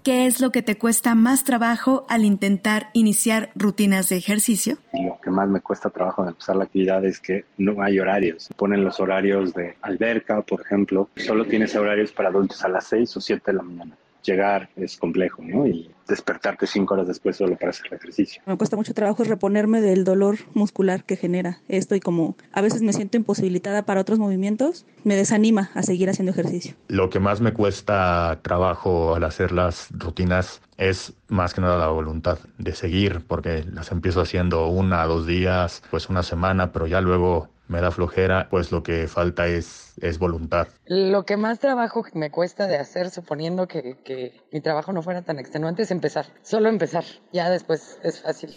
¿Qué 0.04 0.28
es 0.28 0.40
lo 0.40 0.52
que 0.52 0.62
te 0.62 0.78
cuesta 0.78 1.16
más 1.16 1.44
trabajo 1.44 2.06
al 2.08 2.24
intentar 2.24 2.90
iniciar 2.94 3.50
rutinas 3.56 4.10
de 4.10 4.18
ejercicio? 4.18 4.78
Lo 4.94 5.20
que 5.22 5.32
más 5.32 5.50
me 5.50 5.62
cuesta 5.62 5.90
trabajo 5.90 6.24
de 6.24 6.30
empezar 6.30 6.56
la 6.56 6.66
actividad 6.66 7.04
es 7.04 7.20
que 7.20 7.46
no 7.58 7.82
hay 7.82 8.00
horarios. 8.00 8.50
Ponen 8.56 8.84
los 8.84 9.00
horarios 9.00 9.54
de 9.54 9.76
alberca, 9.82 10.42
por 10.42 10.62
ejemplo. 10.62 11.10
Solo 11.16 11.46
tienes 11.46 11.76
horarios 11.76 12.12
para 12.12 12.30
adultos 12.30 12.64
a 12.64 12.70
las 12.70 12.86
6 12.88 13.18
o 13.18 13.22
7 13.22 13.42
de 13.46 13.54
la 13.54 13.64
mañana 13.64 13.98
llegar 14.24 14.70
es 14.76 14.98
complejo, 14.98 15.42
¿no? 15.44 15.68
Y 15.68 15.90
despertarte 16.08 16.68
cinco 16.68 16.96
horas 16.96 17.08
después 17.08 17.38
solo 17.38 17.56
para 17.58 17.70
hacer 17.70 17.88
el 17.88 17.98
ejercicio. 17.98 18.42
Me 18.46 18.58
cuesta 18.58 18.76
mucho 18.76 18.94
trabajo 18.94 19.24
reponerme 19.24 19.82
del 19.82 20.04
dolor 20.04 20.38
muscular 20.54 21.04
que 21.06 21.16
genera 21.16 21.62
esto 21.68 21.96
y 21.96 22.00
como 22.00 22.36
a 22.52 22.62
veces 22.62 22.82
me 22.82 22.94
siento 22.94 23.18
imposibilitada 23.18 23.84
para 23.84 24.02
otros 24.02 24.20
movimientos, 24.20 24.86
me 25.04 25.16
desanima 25.16 25.72
a 25.74 25.84
seguir 25.84 26.10
haciendo 26.10 26.32
ejercicio. 26.32 26.76
Lo 26.88 27.10
que 27.10 27.20
más 27.20 27.42
me 27.42 27.54
cuesta 27.54 28.40
trabajo 28.42 29.16
al 29.16 29.24
hacer 29.24 29.52
las 29.52 29.88
rutinas 29.92 30.62
es 30.78 31.14
más 31.28 31.54
que 31.54 31.62
nada 31.62 31.78
la 31.78 31.88
voluntad 31.88 32.40
de 32.58 32.74
seguir, 32.74 33.22
porque 33.26 33.64
las 33.72 33.92
empiezo 33.92 34.22
haciendo 34.22 34.68
una, 34.68 35.06
dos 35.06 35.26
días, 35.28 35.84
pues 35.90 36.10
una 36.10 36.24
semana, 36.24 36.72
pero 36.72 36.88
ya 36.88 37.00
luego 37.02 37.50
me 37.68 37.82
da 37.82 37.92
flojera, 37.92 38.48
pues 38.50 38.72
lo 38.72 38.84
que 38.84 39.08
falta 39.08 39.48
es, 39.48 39.94
es 40.02 40.20
voluntad. 40.20 40.68
Lo 40.86 41.26
que 41.26 41.38
más 41.38 41.60
trabajo 41.60 42.06
me 42.14 42.32
cuesta 42.32 42.68
de 42.68 42.78
hacer, 42.78 43.10
suponiendo 43.10 43.68
que, 43.68 43.98
que 44.04 44.42
mi 44.52 44.62
trabajo 44.62 44.94
no 44.94 45.02
fuera 45.02 45.22
tan 45.22 45.40
extenuante, 45.40 45.84
es 45.84 45.92
empezar. 45.92 46.28
Solo 46.42 46.70
empezar. 46.70 47.04
Ya 47.32 47.50
después 47.50 48.00
es 48.04 48.22
fácil. 48.22 48.56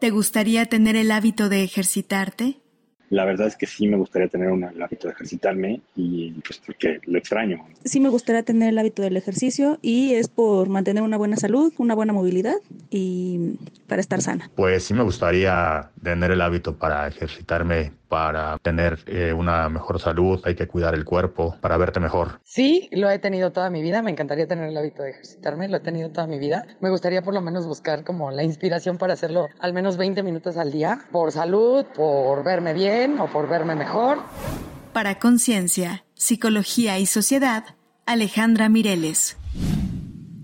¿Te 0.00 0.10
gustaría 0.10 0.66
tener 0.66 0.96
el 0.96 1.10
hábito 1.10 1.48
de 1.48 1.64
ejercitarte? 1.64 2.63
La 3.10 3.24
verdad 3.24 3.46
es 3.46 3.56
que 3.56 3.66
sí 3.66 3.86
me 3.86 3.96
gustaría 3.96 4.28
tener 4.28 4.50
un, 4.50 4.64
el 4.64 4.82
hábito 4.82 5.08
de 5.08 5.14
ejercitarme 5.14 5.80
y 5.94 6.32
pues 6.40 6.60
porque 6.64 7.00
lo 7.04 7.18
extraño. 7.18 7.64
Sí 7.84 8.00
me 8.00 8.08
gustaría 8.08 8.42
tener 8.42 8.70
el 8.70 8.78
hábito 8.78 9.02
del 9.02 9.16
ejercicio 9.16 9.78
y 9.82 10.14
es 10.14 10.28
por 10.28 10.68
mantener 10.68 11.02
una 11.02 11.16
buena 11.16 11.36
salud, 11.36 11.72
una 11.78 11.94
buena 11.94 12.12
movilidad 12.12 12.56
y 12.90 13.58
para 13.86 14.00
estar 14.00 14.20
sana. 14.22 14.50
Pues 14.54 14.84
sí 14.84 14.94
me 14.94 15.02
gustaría 15.02 15.90
tener 16.02 16.30
el 16.30 16.40
hábito 16.40 16.76
para 16.76 17.06
ejercitarme 17.06 17.92
para 18.08 18.58
tener 18.58 19.00
eh, 19.06 19.32
una 19.32 19.68
mejor 19.68 19.98
salud, 19.98 20.40
hay 20.44 20.54
que 20.54 20.68
cuidar 20.68 20.94
el 20.94 21.04
cuerpo 21.04 21.56
para 21.60 21.76
verte 21.76 21.98
mejor. 21.98 22.38
Sí, 22.44 22.88
lo 22.92 23.10
he 23.10 23.18
tenido 23.18 23.50
toda 23.50 23.70
mi 23.70 23.82
vida, 23.82 24.02
me 24.02 24.10
encantaría 24.12 24.46
tener 24.46 24.68
el 24.68 24.76
hábito 24.76 25.02
de 25.02 25.10
ejercitarme, 25.10 25.68
lo 25.68 25.78
he 25.78 25.80
tenido 25.80 26.10
toda 26.10 26.28
mi 26.28 26.38
vida. 26.38 26.64
Me 26.80 26.90
gustaría 26.90 27.22
por 27.22 27.34
lo 27.34 27.40
menos 27.40 27.66
buscar 27.66 28.04
como 28.04 28.30
la 28.30 28.44
inspiración 28.44 28.98
para 28.98 29.14
hacerlo 29.14 29.48
al 29.58 29.72
menos 29.72 29.96
20 29.96 30.22
minutos 30.22 30.56
al 30.58 30.70
día, 30.70 31.00
por 31.10 31.32
salud, 31.32 31.84
por 31.86 32.44
verme 32.44 32.72
bien 32.72 32.93
o 33.18 33.26
por 33.26 33.48
verme 33.48 33.74
mejor. 33.74 34.18
Para 34.92 35.18
Conciencia, 35.18 36.04
Psicología 36.14 36.98
y 36.98 37.06
Sociedad, 37.06 37.64
Alejandra 38.06 38.68
Mireles. 38.68 39.36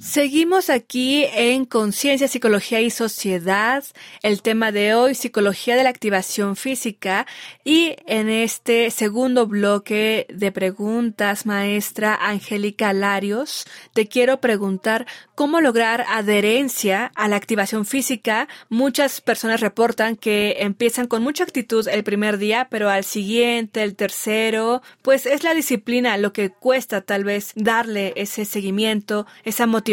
Seguimos 0.01 0.71
aquí 0.71 1.27
en 1.35 1.67
Conciencia, 1.67 2.27
Psicología 2.27 2.81
y 2.81 2.89
Sociedad, 2.89 3.85
el 4.23 4.41
tema 4.41 4.73
de 4.73 4.95
hoy, 4.95 5.15
Psicología 5.15 5.77
de 5.77 5.83
la 5.83 5.91
Activación 5.91 6.57
Física, 6.57 7.27
y 7.65 7.97
en 8.07 8.31
este 8.31 8.91
segundo 8.91 9.47
bloque 9.47 10.27
de 10.31 10.53
preguntas, 10.53 11.45
maestra 11.45 12.15
Angélica 12.15 12.95
Larios, 12.95 13.67
te 13.93 14.09
quiero 14.09 14.41
preguntar 14.41 15.07
cómo 15.35 15.61
lograr 15.61 16.07
adherencia 16.09 17.13
a 17.15 17.29
la 17.29 17.37
activación 17.37 17.85
física. 17.85 18.49
Muchas 18.71 19.21
personas 19.21 19.61
reportan 19.61 20.17
que 20.17 20.57
empiezan 20.61 21.09
con 21.09 21.23
mucha 21.23 21.45
actitud 21.45 21.87
el 21.89 22.05
primer 22.05 22.39
día, 22.39 22.69
pero 22.71 22.89
al 22.89 23.05
siguiente, 23.05 23.83
el 23.83 23.97
tercero, 23.97 24.81
pues 25.03 25.27
es 25.27 25.45
la 25.45 25.53
disciplina 25.53 26.17
lo 26.17 26.33
que 26.33 26.49
cuesta 26.49 27.03
tal 27.03 27.25
vez 27.25 27.53
darle 27.55 28.15
ese 28.17 28.47
seguimiento, 28.47 29.27
esa 29.45 29.67
motivación 29.67 29.90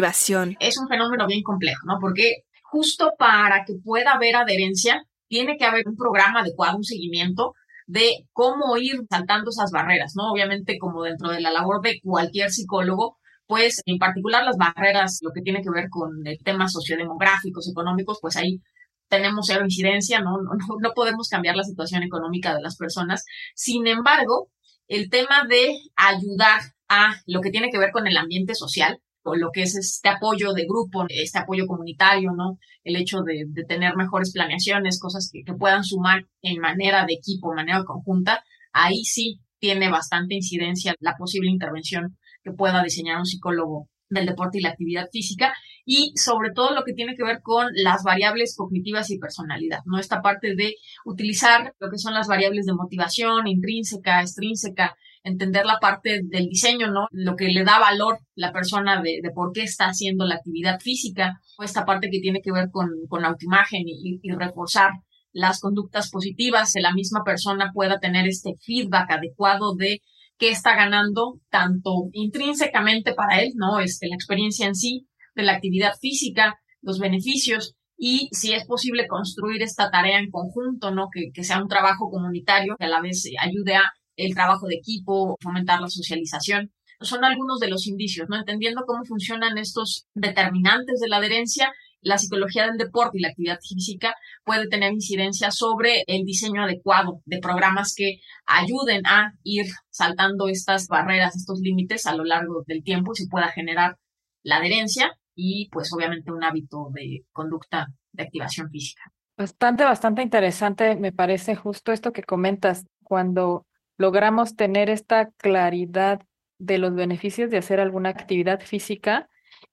es 0.59 0.77
un 0.77 0.87
fenómeno 0.87 1.27
bien 1.27 1.43
complejo, 1.43 1.85
¿no? 1.85 1.97
Porque 1.99 2.43
justo 2.63 3.11
para 3.17 3.63
que 3.65 3.75
pueda 3.83 4.13
haber 4.13 4.35
adherencia, 4.35 5.03
tiene 5.27 5.57
que 5.57 5.65
haber 5.65 5.87
un 5.87 5.95
programa 5.95 6.41
adecuado, 6.41 6.77
un 6.77 6.83
seguimiento 6.83 7.53
de 7.85 8.25
cómo 8.33 8.77
ir 8.77 8.97
saltando 9.09 9.49
esas 9.49 9.71
barreras, 9.71 10.13
¿no? 10.15 10.31
Obviamente, 10.31 10.77
como 10.77 11.03
dentro 11.03 11.29
de 11.29 11.41
la 11.41 11.51
labor 11.51 11.81
de 11.81 11.99
cualquier 12.01 12.49
psicólogo, 12.49 13.17
pues 13.45 13.81
en 13.85 13.97
particular 13.97 14.43
las 14.43 14.57
barreras, 14.57 15.19
lo 15.21 15.31
que 15.31 15.41
tiene 15.41 15.61
que 15.61 15.69
ver 15.69 15.87
con 15.89 16.11
temas 16.43 16.73
sociodemográficos, 16.73 17.69
económicos, 17.69 18.19
pues 18.21 18.35
ahí 18.35 18.59
tenemos 19.07 19.47
cero 19.47 19.63
incidencia, 19.63 20.19
¿no? 20.19 20.31
No, 20.41 20.51
no, 20.53 20.75
no 20.81 20.93
podemos 20.93 21.29
cambiar 21.29 21.55
la 21.55 21.63
situación 21.63 22.03
económica 22.03 22.53
de 22.53 22.61
las 22.61 22.75
personas. 22.75 23.23
Sin 23.55 23.87
embargo, 23.87 24.49
el 24.87 25.09
tema 25.09 25.45
de 25.47 25.77
ayudar 25.95 26.61
a 26.89 27.15
lo 27.25 27.41
que 27.41 27.51
tiene 27.51 27.69
que 27.69 27.79
ver 27.79 27.91
con 27.91 28.07
el 28.07 28.17
ambiente 28.17 28.53
social, 28.53 28.99
lo 29.35 29.49
que 29.51 29.63
es 29.63 29.75
este 29.75 30.09
apoyo 30.09 30.53
de 30.53 30.65
grupo, 30.65 31.05
este 31.09 31.39
apoyo 31.39 31.65
comunitario, 31.67 32.31
¿no? 32.35 32.57
El 32.83 32.95
hecho 32.95 33.21
de, 33.21 33.45
tener 33.67 33.95
mejores 33.95 34.31
planeaciones, 34.31 34.99
cosas 34.99 35.29
que, 35.31 35.43
que, 35.43 35.53
puedan 35.53 35.83
sumar 35.83 36.25
en 36.41 36.59
manera 36.59 37.05
de 37.05 37.13
equipo, 37.13 37.53
manera 37.53 37.83
conjunta, 37.83 38.43
ahí 38.71 39.03
sí 39.03 39.39
tiene 39.59 39.89
bastante 39.89 40.35
incidencia 40.35 40.95
la 40.99 41.15
posible 41.17 41.49
intervención 41.49 42.17
que 42.43 42.51
pueda 42.51 42.83
diseñar 42.83 43.17
un 43.17 43.25
psicólogo 43.25 43.89
del 44.09 44.25
deporte 44.25 44.59
y 44.59 44.61
la 44.61 44.69
actividad 44.69 45.09
física 45.11 45.53
y 45.85 46.13
sobre 46.15 46.51
todo 46.51 46.73
lo 46.73 46.83
que 46.83 46.93
tiene 46.93 47.15
que 47.15 47.23
ver 47.23 47.41
con 47.41 47.67
las 47.73 48.03
variables 48.03 48.55
cognitivas 48.55 49.09
y 49.11 49.19
personalidad, 49.19 49.79
¿no? 49.85 49.99
Esta 49.99 50.21
parte 50.21 50.55
de 50.55 50.75
utilizar 51.05 51.73
lo 51.79 51.89
que 51.89 51.97
son 51.97 52.13
las 52.13 52.27
variables 52.27 52.65
de 52.65 52.73
motivación 52.73 53.47
intrínseca, 53.47 54.21
extrínseca, 54.21 54.95
entender 55.27 55.65
la 55.65 55.79
parte 55.79 56.21
del 56.23 56.47
diseño, 56.47 56.91
¿no? 56.91 57.07
Lo 57.11 57.35
que 57.35 57.47
le 57.49 57.63
da 57.63 57.79
valor 57.79 58.19
la 58.35 58.51
persona 58.51 59.01
de, 59.01 59.21
por 59.33 59.51
qué 59.51 59.63
está 59.63 59.85
haciendo 59.85 60.25
la 60.25 60.35
actividad 60.35 60.79
física, 60.79 61.39
o 61.57 61.63
esta 61.63 61.85
parte 61.85 62.09
que 62.09 62.19
tiene 62.19 62.41
que 62.41 62.51
ver 62.51 62.69
con, 62.71 62.89
con 63.07 63.25
autoimagen 63.25 63.83
y, 63.85 64.19
y 64.21 64.31
reforzar 64.31 64.91
las 65.31 65.59
conductas 65.59 66.09
positivas, 66.09 66.73
que 66.73 66.81
la 66.81 66.93
misma 66.93 67.23
persona 67.23 67.71
pueda 67.73 67.99
tener 67.99 68.27
este 68.27 68.53
feedback 68.59 69.11
adecuado 69.11 69.75
de 69.75 70.01
qué 70.37 70.49
está 70.49 70.75
ganando, 70.75 71.39
tanto 71.49 72.09
intrínsecamente 72.13 73.13
para 73.13 73.41
él, 73.41 73.53
¿no? 73.55 73.79
Este, 73.79 74.07
la 74.07 74.15
experiencia 74.15 74.67
en 74.67 74.75
sí, 74.75 75.07
de 75.35 75.43
la 75.43 75.53
actividad 75.53 75.93
física, 75.99 76.59
los 76.81 76.99
beneficios, 76.99 77.75
y 77.97 78.29
si 78.31 78.53
es 78.53 78.65
posible 78.65 79.07
construir 79.07 79.63
esta 79.63 79.89
tarea 79.89 80.19
en 80.19 80.29
conjunto, 80.29 80.91
¿no? 80.91 81.09
Que, 81.11 81.31
que 81.33 81.43
sea 81.43 81.61
un 81.61 81.67
trabajo 81.67 82.09
comunitario 82.09 82.75
que 82.77 82.85
a 82.85 82.89
la 82.89 83.01
vez 83.01 83.27
ayude 83.39 83.75
a 83.75 83.91
el 84.17 84.33
trabajo 84.33 84.67
de 84.67 84.75
equipo, 84.75 85.37
fomentar 85.41 85.79
la 85.79 85.89
socialización. 85.89 86.71
Son 86.99 87.23
algunos 87.23 87.59
de 87.59 87.69
los 87.69 87.87
indicios, 87.87 88.27
¿no? 88.27 88.37
Entendiendo 88.37 88.83
cómo 88.85 89.05
funcionan 89.05 89.57
estos 89.57 90.07
determinantes 90.15 90.99
de 90.99 91.07
la 91.07 91.17
adherencia, 91.17 91.71
la 92.01 92.17
psicología 92.17 92.65
del 92.65 92.77
deporte 92.77 93.17
y 93.17 93.21
la 93.21 93.29
actividad 93.29 93.59
física 93.61 94.15
puede 94.43 94.67
tener 94.67 94.93
incidencia 94.93 95.51
sobre 95.51 96.03
el 96.07 96.23
diseño 96.25 96.63
adecuado 96.63 97.21
de 97.25 97.39
programas 97.39 97.93
que 97.95 98.19
ayuden 98.45 99.05
a 99.05 99.33
ir 99.43 99.67
saltando 99.89 100.47
estas 100.47 100.87
barreras, 100.87 101.35
estos 101.35 101.59
límites 101.59 102.05
a 102.05 102.15
lo 102.15 102.23
largo 102.23 102.63
del 102.65 102.83
tiempo 102.83 103.11
y 103.13 103.17
se 103.17 103.27
pueda 103.27 103.49
generar 103.49 103.97
la 104.43 104.57
adherencia 104.57 105.11
y 105.35 105.69
pues 105.71 105.91
obviamente 105.93 106.31
un 106.31 106.43
hábito 106.43 106.89
de 106.93 107.25
conducta 107.31 107.87
de 108.11 108.23
activación 108.23 108.69
física. 108.69 109.03
Bastante, 109.37 109.83
bastante 109.83 110.23
interesante 110.23 110.95
me 110.95 111.11
parece 111.11 111.55
justo 111.55 111.91
esto 111.91 112.11
que 112.11 112.23
comentas, 112.23 112.85
cuando 113.03 113.67
logramos 113.97 114.55
tener 114.55 114.89
esta 114.89 115.31
claridad 115.31 116.21
de 116.59 116.77
los 116.77 116.93
beneficios 116.93 117.49
de 117.49 117.57
hacer 117.57 117.79
alguna 117.79 118.09
actividad 118.09 118.61
física, 118.61 119.29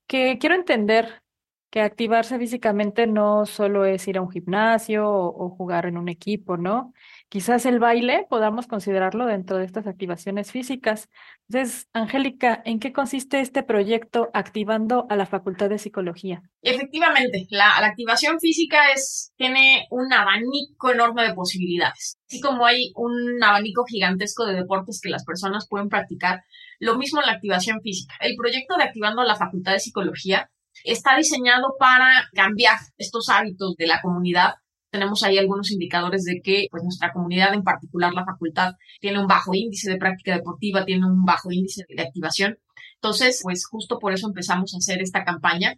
que 0.07 0.39
quiero 0.39 0.55
entender 0.55 1.23
que 1.75 1.81
activarse 1.81 2.39
físicamente 2.39 3.09
no 3.09 3.47
solo 3.47 3.85
es 3.85 4.07
ir 4.07 4.19
a 4.19 4.23
un 4.23 4.31
gimnasio 4.31 5.11
o, 5.11 5.51
jugar 5.51 5.87
en 5.87 5.99
un 5.99 6.09
equipo, 6.09 6.57
¿no? 6.57 6.93
Quizás 7.29 7.67
el 7.67 7.81
baile 7.81 8.29
podamos 8.31 8.69
considerarlo 8.69 9.27
dentro 9.27 9.59
de 9.59 9.65
estas 9.65 9.89
activaciones 9.89 10.53
físicas. 10.53 11.09
Entonces, 11.49 11.89
Angélica, 11.93 12.63
¿en 12.65 12.79
qué 12.79 12.93
consiste 12.93 13.41
este 13.41 13.65
proyecto 13.65 14.31
activando 14.35 15.09
a 15.11 15.17
la 15.17 15.27
Facultad 15.27 15.69
de 15.69 15.81
Psicología? 15.81 16.43
Efectivamente, 16.63 17.49
la, 17.51 17.77
activación 17.79 18.39
física 18.39 18.93
es, 18.93 19.33
tiene 19.35 19.89
un 19.91 20.13
abanico 20.13 20.93
enorme 20.93 21.25
de 21.25 21.35
posibilidades. 21.35 22.21
Así 22.29 22.41
como 22.41 22.67
hay 22.67 22.93
un 22.95 23.43
abanico 23.43 23.85
gigantesco 23.85 24.47
de 24.47 24.55
deportes 24.55 25.01
que 25.03 25.11
las 25.11 25.25
personas 25.25 25.67
pueden 25.69 25.89
practicar, 25.89 26.45
lo 26.79 26.97
mismo 26.97 27.21
en 27.21 27.27
la 27.27 27.33
activación 27.33 27.81
física. 27.83 28.15
El 28.21 28.37
proyecto 28.37 28.77
de 28.77 28.85
Activando 28.85 29.23
a 29.23 29.27
la 29.27 29.35
Facultad 29.35 29.73
de 29.73 29.81
Psicología 29.81 30.53
está 30.83 31.17
diseñado 31.17 31.75
para 31.79 32.29
cambiar 32.33 32.79
estos 32.99 33.29
hábitos 33.29 33.75
de 33.77 33.87
la 33.87 34.01
comunidad. 34.03 34.55
Tenemos 34.91 35.23
ahí 35.23 35.39
algunos 35.39 35.71
indicadores 35.71 36.25
de 36.25 36.41
que 36.43 36.69
pues, 36.71 36.83
nuestra 36.83 37.13
comunidad, 37.13 37.55
en 37.55 37.63
particular 37.63 38.13
la 38.13 38.25
facultad, 38.25 38.73
tiene 39.01 39.21
un 39.21 39.27
bajo 39.27 39.55
índice 39.55 39.91
de 39.91 39.99
práctica 39.99 40.35
deportiva, 40.35 40.85
tiene 40.85 41.07
un 41.07 41.25
bajo 41.25 41.51
índice 41.51 41.85
de 41.89 42.03
activación. 42.03 42.59
Entonces, 42.97 43.41
pues 43.43 43.67
justo 43.67 43.99
por 43.99 44.13
eso 44.13 44.29
empezamos 44.29 44.75
a 44.75 44.79
hacer 44.79 45.03
esta 45.03 45.25
campaña 45.25 45.75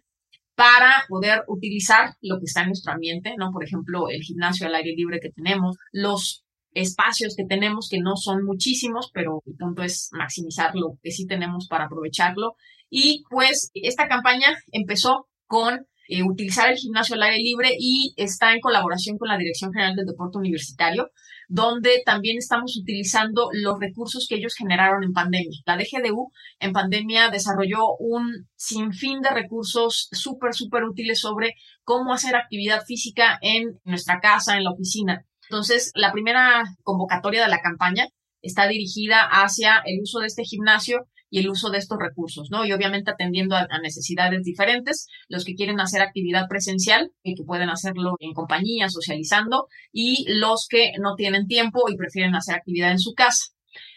para 0.55 1.05
poder 1.07 1.43
utilizar 1.47 2.15
lo 2.21 2.39
que 2.39 2.45
está 2.45 2.61
en 2.61 2.67
nuestro 2.67 2.93
ambiente, 2.93 3.35
¿no? 3.37 3.51
Por 3.51 3.63
ejemplo, 3.63 4.09
el 4.09 4.21
gimnasio 4.21 4.65
al 4.65 4.75
aire 4.75 4.93
libre 4.95 5.19
que 5.19 5.29
tenemos, 5.29 5.77
los 5.91 6.45
espacios 6.73 7.35
que 7.35 7.45
tenemos, 7.45 7.89
que 7.89 7.99
no 7.99 8.15
son 8.15 8.43
muchísimos, 8.43 9.11
pero 9.13 9.43
el 9.45 9.55
punto 9.55 9.83
es 9.83 10.09
maximizar 10.13 10.75
lo 10.75 10.97
que 11.03 11.11
sí 11.11 11.27
tenemos 11.27 11.67
para 11.67 11.85
aprovecharlo 11.85 12.55
Y 12.89 13.23
pues 13.29 13.71
esta 13.73 14.07
campaña 14.07 14.47
empezó 14.71 15.27
con 15.45 15.87
eh, 16.09 16.23
utilizar 16.23 16.69
el 16.69 16.77
gimnasio 16.77 17.15
al 17.15 17.23
aire 17.23 17.43
libre 17.43 17.71
y 17.77 18.13
está 18.15 18.53
en 18.53 18.61
colaboración 18.61 19.17
con 19.17 19.27
la 19.27 19.37
Dirección 19.37 19.73
General 19.73 19.95
del 19.95 20.05
Deporte 20.05 20.37
Universitario, 20.37 21.11
donde 21.49 22.01
también 22.05 22.37
estamos 22.37 22.77
utilizando 22.77 23.49
los 23.51 23.77
recursos 23.79 24.25
que 24.27 24.35
ellos 24.35 24.55
generaron 24.57 25.03
en 25.03 25.11
pandemia. 25.11 25.59
La 25.65 25.75
DGDU 25.75 26.31
en 26.59 26.71
pandemia 26.71 27.29
desarrolló 27.29 27.95
un 27.99 28.47
sinfín 28.55 29.21
de 29.21 29.31
recursos 29.31 30.07
súper, 30.11 30.53
súper 30.53 30.83
útiles 30.83 31.19
sobre 31.19 31.55
cómo 31.83 32.13
hacer 32.13 32.35
actividad 32.35 32.83
física 32.85 33.37
en 33.41 33.79
nuestra 33.83 34.19
casa, 34.21 34.55
en 34.55 34.63
la 34.63 34.71
oficina. 34.71 35.25
Entonces, 35.49 35.91
la 35.93 36.11
primera 36.13 36.63
convocatoria 36.83 37.43
de 37.43 37.49
la 37.49 37.61
campaña 37.61 38.07
está 38.41 38.67
dirigida 38.67 39.21
hacia 39.23 39.81
el 39.85 40.01
uso 40.01 40.19
de 40.19 40.27
este 40.27 40.43
gimnasio 40.43 41.07
y 41.29 41.39
el 41.39 41.49
uso 41.49 41.69
de 41.69 41.77
estos 41.77 41.97
recursos, 41.99 42.49
¿no? 42.51 42.65
Y 42.65 42.71
obviamente 42.71 43.11
atendiendo 43.11 43.55
a, 43.55 43.67
necesidades 43.81 44.43
diferentes, 44.43 45.07
los 45.27 45.45
que 45.45 45.55
quieren 45.55 45.79
hacer 45.79 46.01
actividad 46.01 46.47
presencial 46.47 47.11
y 47.23 47.35
que 47.35 47.43
pueden 47.43 47.69
hacerlo 47.69 48.15
en 48.19 48.33
compañía, 48.33 48.89
socializando, 48.89 49.67
y 49.91 50.25
los 50.27 50.67
que 50.69 50.93
no 50.99 51.15
tienen 51.15 51.47
tiempo 51.47 51.89
y 51.89 51.97
prefieren 51.97 52.35
hacer 52.35 52.55
actividad 52.55 52.91
en 52.91 52.99
su 52.99 53.13
casa. 53.13 53.47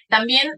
También 0.09 0.51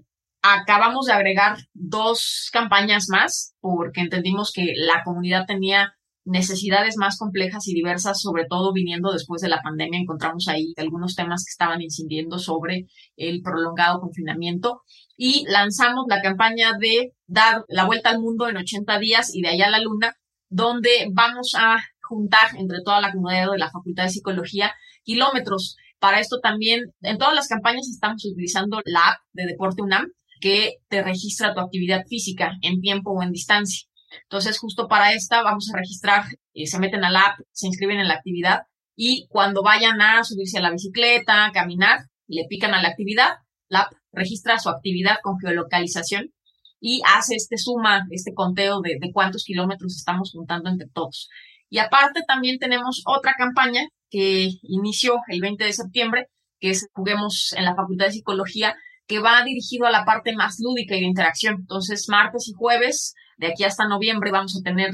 acabamos 0.42 1.06
de 1.06 1.12
agregar 1.12 1.58
dos 1.72 2.50
campañas 2.52 3.06
más 3.08 3.54
porque 3.60 4.00
entendimos 4.00 4.50
que 4.52 4.72
la 4.74 5.02
comunidad 5.04 5.46
tenía 5.46 5.94
necesidades 6.24 6.96
más 6.96 7.18
complejas 7.18 7.66
y 7.68 7.74
diversas, 7.74 8.20
sobre 8.20 8.44
todo 8.48 8.72
viniendo 8.72 9.12
después 9.12 9.42
de 9.42 9.48
la 9.48 9.60
pandemia. 9.62 10.00
Encontramos 10.00 10.48
ahí 10.48 10.72
algunos 10.76 11.14
temas 11.14 11.44
que 11.44 11.50
estaban 11.50 11.82
incidiendo 11.82 12.38
sobre 12.38 12.86
el 13.16 13.42
prolongado 13.42 14.00
confinamiento 14.00 14.82
y 15.16 15.44
lanzamos 15.48 16.04
la 16.08 16.22
campaña 16.22 16.72
de 16.78 17.12
dar 17.26 17.64
la 17.68 17.84
vuelta 17.86 18.10
al 18.10 18.20
mundo 18.20 18.48
en 18.48 18.56
80 18.56 18.98
días 18.98 19.34
y 19.34 19.42
de 19.42 19.48
allá 19.48 19.66
a 19.66 19.70
la 19.70 19.80
luna, 19.80 20.14
donde 20.48 21.08
vamos 21.12 21.54
a 21.56 21.78
juntar 22.00 22.56
entre 22.58 22.78
toda 22.84 23.00
la 23.00 23.12
comunidad 23.12 23.50
de 23.50 23.58
la 23.58 23.70
Facultad 23.70 24.04
de 24.04 24.10
Psicología 24.10 24.72
kilómetros. 25.04 25.76
Para 25.98 26.20
esto 26.20 26.40
también, 26.40 26.92
en 27.00 27.18
todas 27.18 27.34
las 27.34 27.48
campañas 27.48 27.88
estamos 27.88 28.24
utilizando 28.24 28.80
la 28.84 29.00
app 29.00 29.18
de 29.32 29.46
Deporte 29.46 29.82
UNAM, 29.82 30.08
que 30.40 30.78
te 30.88 31.02
registra 31.02 31.54
tu 31.54 31.60
actividad 31.60 32.04
física 32.08 32.58
en 32.62 32.80
tiempo 32.80 33.12
o 33.12 33.22
en 33.22 33.30
distancia. 33.30 33.86
Entonces, 34.22 34.58
justo 34.58 34.88
para 34.88 35.12
esta 35.12 35.42
vamos 35.42 35.70
a 35.72 35.78
registrar, 35.78 36.24
eh, 36.54 36.66
se 36.66 36.78
meten 36.78 37.04
a 37.04 37.10
la 37.10 37.20
app, 37.20 37.40
se 37.52 37.66
inscriben 37.66 38.00
en 38.00 38.08
la 38.08 38.14
actividad 38.14 38.62
y 38.96 39.26
cuando 39.28 39.62
vayan 39.62 40.00
a 40.00 40.24
subirse 40.24 40.58
a 40.58 40.62
la 40.62 40.70
bicicleta, 40.70 41.50
caminar, 41.52 42.00
le 42.26 42.44
pican 42.48 42.74
a 42.74 42.82
la 42.82 42.88
actividad, 42.88 43.30
la 43.68 43.80
app 43.80 43.92
registra 44.12 44.58
su 44.58 44.68
actividad 44.68 45.16
con 45.22 45.38
geolocalización 45.38 46.32
y 46.80 47.00
hace 47.06 47.36
este 47.36 47.56
suma, 47.56 48.06
este 48.10 48.34
conteo 48.34 48.80
de, 48.80 48.98
de 49.00 49.12
cuántos 49.12 49.44
kilómetros 49.44 49.96
estamos 49.96 50.32
juntando 50.32 50.68
entre 50.68 50.88
todos. 50.88 51.28
Y 51.70 51.78
aparte 51.78 52.22
también 52.26 52.58
tenemos 52.58 53.02
otra 53.06 53.32
campaña 53.38 53.88
que 54.10 54.50
inició 54.62 55.20
el 55.28 55.40
20 55.40 55.64
de 55.64 55.72
septiembre, 55.72 56.26
que 56.60 56.70
es 56.70 56.88
Juguemos 56.92 57.54
en 57.56 57.64
la 57.64 57.74
Facultad 57.74 58.06
de 58.06 58.12
Psicología, 58.12 58.76
que 59.06 59.20
va 59.20 59.42
dirigido 59.42 59.86
a 59.86 59.90
la 59.90 60.04
parte 60.04 60.34
más 60.34 60.56
lúdica 60.58 60.94
y 60.94 61.00
de 61.00 61.06
interacción. 61.06 61.56
Entonces, 61.60 62.08
martes 62.08 62.46
y 62.48 62.52
jueves 62.52 63.14
de 63.42 63.48
aquí 63.48 63.64
hasta 63.64 63.88
noviembre 63.88 64.30
vamos 64.30 64.56
a 64.56 64.62
tener 64.62 64.92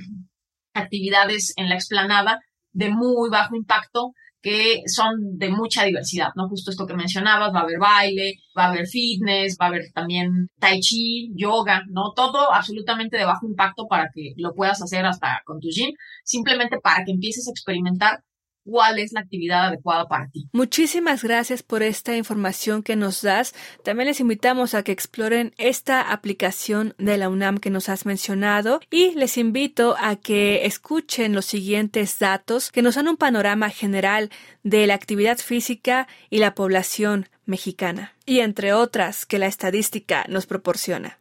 actividades 0.73 1.53
en 1.57 1.69
la 1.69 1.75
explanada 1.75 2.41
de 2.73 2.89
muy 2.89 3.29
bajo 3.29 3.55
impacto 3.55 4.15
que 4.41 4.83
son 4.87 5.37
de 5.37 5.51
mucha 5.51 5.85
diversidad, 5.85 6.29
¿no? 6.35 6.49
Justo 6.49 6.71
esto 6.71 6.87
que 6.87 6.95
mencionabas, 6.95 7.53
va 7.53 7.61
a 7.61 7.63
haber 7.65 7.79
baile, 7.79 8.35
va 8.57 8.65
a 8.65 8.69
haber 8.71 8.87
fitness, 8.87 9.59
va 9.61 9.67
a 9.67 9.69
haber 9.69 9.83
también 9.93 10.49
tai 10.59 10.81
chi, 10.81 11.31
yoga, 11.35 11.83
¿no? 11.91 12.13
Todo 12.15 12.55
absolutamente 12.55 13.19
de 13.19 13.27
bajo 13.27 13.47
impacto 13.47 13.87
para 13.87 14.09
que 14.15 14.33
lo 14.37 14.55
puedas 14.55 14.81
hacer 14.81 15.05
hasta 15.05 15.43
con 15.45 15.61
tu 15.61 15.69
gym, 15.69 15.91
simplemente 16.25 16.79
para 16.79 17.05
que 17.05 17.13
empieces 17.13 17.49
a 17.49 17.51
experimentar 17.51 18.21
cuál 18.69 18.99
es 18.99 19.13
la 19.13 19.21
actividad 19.21 19.69
adecuada 19.69 20.07
para 20.07 20.29
ti. 20.29 20.47
Muchísimas 20.53 21.25
gracias 21.25 21.63
por 21.63 21.83
esta 21.83 22.17
información 22.17 22.83
que 22.83 22.97
nos 22.97 23.23
das. 23.23 23.55
También 23.83 24.09
les 24.09 24.21
invitamos 24.21 24.75
a 24.75 24.83
que 24.83 24.93
exploren 24.93 25.55
esta 25.57 26.13
aplicación 26.13 26.95
de 26.99 27.17
la 27.17 27.31
UNAM 27.31 27.59
que 27.59 27.71
nos 27.71 27.89
has 27.89 28.05
mencionado 28.05 28.81
y 28.91 29.13
les 29.13 29.39
invito 29.39 29.97
a 29.99 30.17
que 30.17 30.67
escuchen 30.67 31.35
los 31.35 31.47
siguientes 31.47 32.19
datos 32.19 32.71
que 32.71 32.83
nos 32.83 32.97
dan 32.97 33.09
un 33.09 33.17
panorama 33.17 33.71
general 33.71 34.31
de 34.63 34.87
la 34.87 34.95
actividad 34.95 35.39
física 35.39 36.07
y 36.29 36.39
la 36.39 36.55
población 36.55 37.29
mexicana, 37.47 38.13
y 38.27 38.41
entre 38.41 38.75
otras 38.75 39.25
que 39.25 39.39
la 39.39 39.47
estadística 39.47 40.27
nos 40.29 40.47
proporciona. 40.47 41.19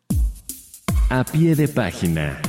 A 1.10 1.24
pie 1.24 1.56
de 1.56 1.70
página. 1.70 2.42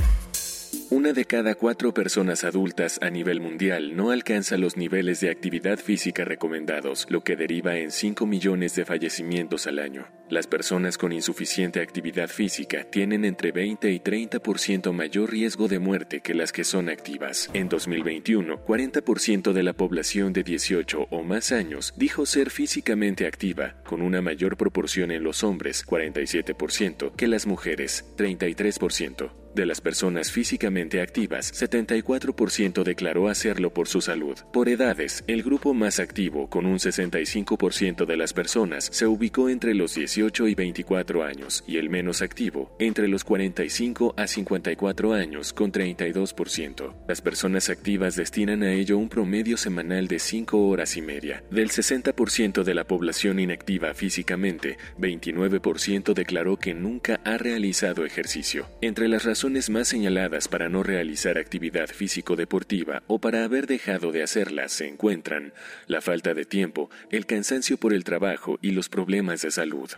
Una 0.90 1.12
de 1.12 1.26
cada 1.26 1.54
cuatro 1.54 1.92
personas 1.92 2.44
adultas 2.44 2.98
a 3.02 3.10
nivel 3.10 3.40
mundial 3.42 3.94
no 3.94 4.10
alcanza 4.10 4.56
los 4.56 4.78
niveles 4.78 5.20
de 5.20 5.28
actividad 5.28 5.78
física 5.78 6.24
recomendados, 6.24 7.06
lo 7.10 7.20
que 7.20 7.36
deriva 7.36 7.76
en 7.76 7.90
5 7.90 8.26
millones 8.26 8.74
de 8.74 8.86
fallecimientos 8.86 9.66
al 9.66 9.80
año. 9.80 10.06
Las 10.30 10.46
personas 10.46 10.96
con 10.96 11.12
insuficiente 11.12 11.82
actividad 11.82 12.28
física 12.28 12.84
tienen 12.84 13.26
entre 13.26 13.52
20 13.52 13.90
y 13.90 14.00
30% 14.00 14.90
mayor 14.92 15.30
riesgo 15.30 15.68
de 15.68 15.78
muerte 15.78 16.20
que 16.20 16.32
las 16.32 16.52
que 16.52 16.64
son 16.64 16.88
activas. 16.88 17.50
En 17.52 17.68
2021, 17.68 18.64
40% 18.64 19.52
de 19.52 19.62
la 19.62 19.74
población 19.74 20.32
de 20.32 20.42
18 20.42 21.08
o 21.10 21.22
más 21.22 21.52
años 21.52 21.92
dijo 21.98 22.24
ser 22.24 22.48
físicamente 22.48 23.26
activa, 23.26 23.74
con 23.84 24.00
una 24.00 24.22
mayor 24.22 24.56
proporción 24.56 25.10
en 25.10 25.22
los 25.22 25.44
hombres, 25.44 25.86
47%, 25.86 27.14
que 27.14 27.28
las 27.28 27.46
mujeres, 27.46 28.06
33%. 28.16 29.32
De 29.54 29.66
las 29.66 29.80
personas 29.80 30.30
físicamente 30.30 31.00
activas, 31.00 31.52
74% 31.52 32.82
declaró 32.82 33.28
hacerlo 33.28 33.72
por 33.72 33.88
su 33.88 34.00
salud. 34.00 34.38
Por 34.52 34.68
edades, 34.68 35.24
el 35.26 35.42
grupo 35.42 35.74
más 35.74 36.00
activo, 36.00 36.48
con 36.48 36.66
un 36.66 36.78
65% 36.78 38.04
de 38.04 38.16
las 38.16 38.32
personas, 38.32 38.88
se 38.92 39.06
ubicó 39.06 39.48
entre 39.48 39.74
los 39.74 39.94
18 39.94 40.48
y 40.48 40.54
24 40.54 41.24
años, 41.24 41.64
y 41.66 41.78
el 41.78 41.90
menos 41.90 42.22
activo, 42.22 42.76
entre 42.78 43.08
los 43.08 43.24
45 43.24 44.14
a 44.16 44.26
54 44.26 45.12
años, 45.14 45.52
con 45.52 45.72
32%. 45.72 46.94
Las 47.08 47.20
personas 47.20 47.70
activas 47.70 48.16
destinan 48.16 48.62
a 48.62 48.72
ello 48.72 48.98
un 48.98 49.08
promedio 49.08 49.56
semanal 49.56 50.08
de 50.08 50.18
5 50.18 50.68
horas 50.68 50.96
y 50.96 51.02
media. 51.02 51.42
Del 51.50 51.70
60% 51.70 52.64
de 52.64 52.74
la 52.74 52.84
población 52.84 53.40
inactiva 53.40 53.94
físicamente, 53.94 54.76
29% 54.98 56.14
declaró 56.14 56.58
que 56.58 56.74
nunca 56.74 57.20
ha 57.24 57.38
realizado 57.38 58.04
ejercicio. 58.04 58.68
Entre 58.80 59.08
las 59.08 59.24
razones 59.24 59.37
más 59.70 59.86
señaladas 59.86 60.48
para 60.48 60.68
no 60.68 60.82
realizar 60.82 61.38
actividad 61.38 61.86
físico-deportiva 61.86 63.04
o 63.06 63.20
para 63.20 63.44
haber 63.44 63.68
dejado 63.68 64.10
de 64.10 64.24
hacerla 64.24 64.68
se 64.68 64.88
encuentran 64.88 65.52
la 65.86 66.00
falta 66.00 66.34
de 66.34 66.44
tiempo, 66.44 66.90
el 67.10 67.24
cansancio 67.24 67.76
por 67.76 67.92
el 67.92 68.02
trabajo 68.02 68.58
y 68.62 68.72
los 68.72 68.88
problemas 68.88 69.42
de 69.42 69.52
salud. 69.52 69.90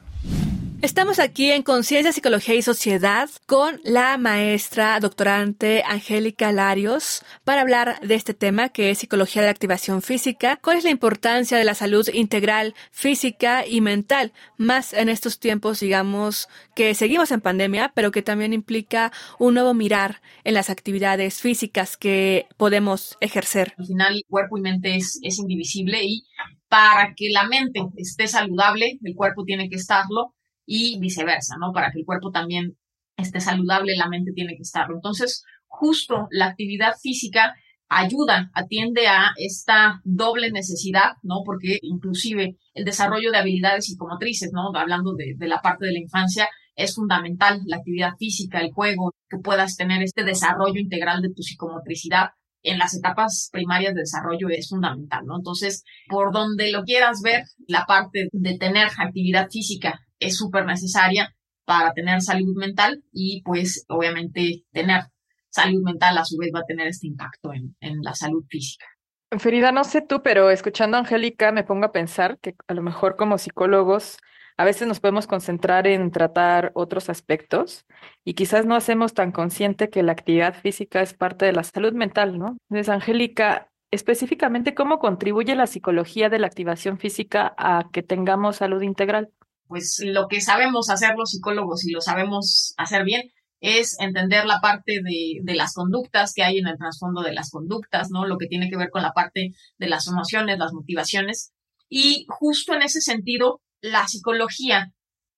Estamos 0.82 1.18
aquí 1.18 1.52
en 1.52 1.62
Conciencia, 1.62 2.10
Psicología 2.10 2.54
y 2.54 2.62
Sociedad 2.62 3.28
con 3.44 3.82
la 3.84 4.16
maestra 4.16 4.98
doctorante 4.98 5.82
Angélica 5.86 6.52
Larios 6.52 7.22
para 7.44 7.60
hablar 7.60 8.00
de 8.00 8.14
este 8.14 8.32
tema 8.32 8.70
que 8.70 8.88
es 8.88 8.98
psicología 8.98 9.42
de 9.42 9.48
la 9.48 9.52
activación 9.52 10.00
física. 10.00 10.58
¿Cuál 10.62 10.78
es 10.78 10.84
la 10.84 10.90
importancia 10.90 11.58
de 11.58 11.64
la 11.64 11.74
salud 11.74 12.08
integral 12.14 12.74
física 12.92 13.66
y 13.66 13.82
mental? 13.82 14.32
Más 14.56 14.94
en 14.94 15.10
estos 15.10 15.38
tiempos, 15.38 15.80
digamos, 15.80 16.48
que 16.74 16.94
seguimos 16.94 17.30
en 17.30 17.42
pandemia, 17.42 17.92
pero 17.94 18.10
que 18.10 18.22
también 18.22 18.54
implica 18.54 19.12
un 19.38 19.54
nuevo 19.54 19.74
mirar 19.74 20.22
en 20.44 20.54
las 20.54 20.70
actividades 20.70 21.42
físicas 21.42 21.98
que 21.98 22.46
podemos 22.56 23.18
ejercer. 23.20 23.74
Al 23.76 23.86
final, 23.86 24.24
cuerpo 24.30 24.56
y 24.56 24.62
mente 24.62 24.96
es, 24.96 25.20
es 25.22 25.38
indivisible 25.40 25.98
y 26.02 26.24
para 26.70 27.12
que 27.14 27.28
la 27.30 27.46
mente 27.46 27.80
esté 27.98 28.28
saludable, 28.28 28.98
el 29.02 29.14
cuerpo 29.14 29.44
tiene 29.44 29.68
que 29.68 29.76
estarlo 29.76 30.32
y 30.72 31.00
viceversa, 31.00 31.56
¿no? 31.58 31.72
Para 31.72 31.90
que 31.90 31.98
el 31.98 32.04
cuerpo 32.04 32.30
también 32.30 32.76
esté 33.16 33.40
saludable, 33.40 33.96
la 33.96 34.08
mente 34.08 34.30
tiene 34.32 34.54
que 34.54 34.62
estarlo. 34.62 34.94
Entonces, 34.94 35.42
justo 35.66 36.28
la 36.30 36.46
actividad 36.46 36.92
física 37.02 37.56
ayuda, 37.88 38.52
atiende 38.54 39.08
a 39.08 39.32
esta 39.36 40.00
doble 40.04 40.52
necesidad, 40.52 41.14
¿no? 41.24 41.42
Porque 41.44 41.80
inclusive 41.82 42.56
el 42.72 42.84
desarrollo 42.84 43.32
de 43.32 43.38
habilidades 43.38 43.86
psicomotrices, 43.86 44.52
¿no? 44.52 44.70
Hablando 44.72 45.14
de, 45.14 45.34
de, 45.36 45.48
la 45.48 45.60
parte 45.60 45.86
de 45.86 45.92
la 45.92 45.98
infancia, 45.98 46.48
es 46.76 46.94
fundamental 46.94 47.62
la 47.66 47.78
actividad 47.78 48.12
física, 48.16 48.60
el 48.60 48.70
juego, 48.70 49.12
que 49.28 49.38
puedas 49.38 49.76
tener 49.76 50.04
este 50.04 50.22
desarrollo 50.22 50.78
integral 50.78 51.20
de 51.20 51.34
tu 51.34 51.42
psicomotricidad 51.42 52.28
en 52.62 52.78
las 52.78 52.94
etapas 52.94 53.48
primarias 53.50 53.94
de 53.94 54.02
desarrollo 54.02 54.48
es 54.50 54.68
fundamental, 54.68 55.24
¿no? 55.26 55.38
Entonces, 55.38 55.82
por 56.08 56.32
donde 56.32 56.70
lo 56.70 56.84
quieras 56.84 57.22
ver, 57.24 57.42
la 57.66 57.86
parte 57.86 58.28
de 58.30 58.56
tener 58.56 58.86
actividad 58.98 59.48
física 59.50 60.00
es 60.20 60.36
súper 60.36 60.66
necesaria 60.66 61.34
para 61.64 61.92
tener 61.92 62.20
salud 62.20 62.56
mental 62.56 63.02
y 63.12 63.42
pues 63.42 63.84
obviamente 63.88 64.64
tener 64.70 65.04
salud 65.48 65.82
mental 65.82 66.18
a 66.18 66.24
su 66.24 66.36
vez 66.36 66.50
va 66.54 66.60
a 66.60 66.64
tener 66.64 66.86
este 66.86 67.08
impacto 67.08 67.52
en, 67.52 67.76
en 67.80 68.02
la 68.02 68.14
salud 68.14 68.44
física. 68.48 68.86
Ferida, 69.38 69.70
no 69.72 69.84
sé 69.84 70.02
tú, 70.02 70.22
pero 70.22 70.50
escuchando 70.50 70.96
a 70.96 71.00
Angélica 71.00 71.52
me 71.52 71.64
pongo 71.64 71.86
a 71.86 71.92
pensar 71.92 72.38
que 72.40 72.54
a 72.66 72.74
lo 72.74 72.82
mejor 72.82 73.16
como 73.16 73.38
psicólogos 73.38 74.18
a 74.60 74.64
veces 74.64 74.86
nos 74.86 75.00
podemos 75.00 75.26
concentrar 75.26 75.86
en 75.86 76.10
tratar 76.10 76.72
otros 76.74 77.08
aspectos 77.08 77.86
y 78.24 78.34
quizás 78.34 78.66
no 78.66 78.74
hacemos 78.74 79.14
tan 79.14 79.32
consciente 79.32 79.88
que 79.88 80.02
la 80.02 80.12
actividad 80.12 80.54
física 80.54 81.00
es 81.00 81.14
parte 81.14 81.46
de 81.46 81.54
la 81.54 81.62
salud 81.62 81.94
mental, 81.94 82.38
¿no? 82.38 82.58
Entonces, 82.68 82.90
Angélica, 82.90 83.70
específicamente, 83.90 84.74
¿cómo 84.74 84.98
contribuye 84.98 85.54
la 85.54 85.66
psicología 85.66 86.28
de 86.28 86.40
la 86.40 86.46
activación 86.46 86.98
física 86.98 87.54
a 87.56 87.88
que 87.90 88.02
tengamos 88.02 88.56
salud 88.56 88.82
integral? 88.82 89.30
Pues 89.70 90.02
lo 90.04 90.26
que 90.26 90.40
sabemos 90.40 90.90
hacer 90.90 91.14
los 91.16 91.30
psicólogos 91.30 91.86
y 91.86 91.92
lo 91.92 92.00
sabemos 92.00 92.74
hacer 92.76 93.04
bien 93.04 93.30
es 93.60 93.96
entender 94.00 94.44
la 94.44 94.60
parte 94.60 95.00
de, 95.00 95.38
de, 95.44 95.54
las 95.54 95.74
conductas 95.74 96.32
que 96.34 96.42
hay 96.42 96.58
en 96.58 96.66
el 96.66 96.76
trasfondo 96.76 97.22
de 97.22 97.32
las 97.32 97.50
conductas, 97.50 98.10
¿no? 98.10 98.26
Lo 98.26 98.36
que 98.36 98.48
tiene 98.48 98.68
que 98.68 98.76
ver 98.76 98.90
con 98.90 99.02
la 99.02 99.12
parte 99.12 99.52
de 99.78 99.88
las 99.88 100.08
emociones, 100.08 100.58
las 100.58 100.72
motivaciones. 100.72 101.52
Y 101.88 102.26
justo 102.28 102.74
en 102.74 102.82
ese 102.82 103.00
sentido, 103.00 103.60
la 103.80 104.08
psicología 104.08 104.92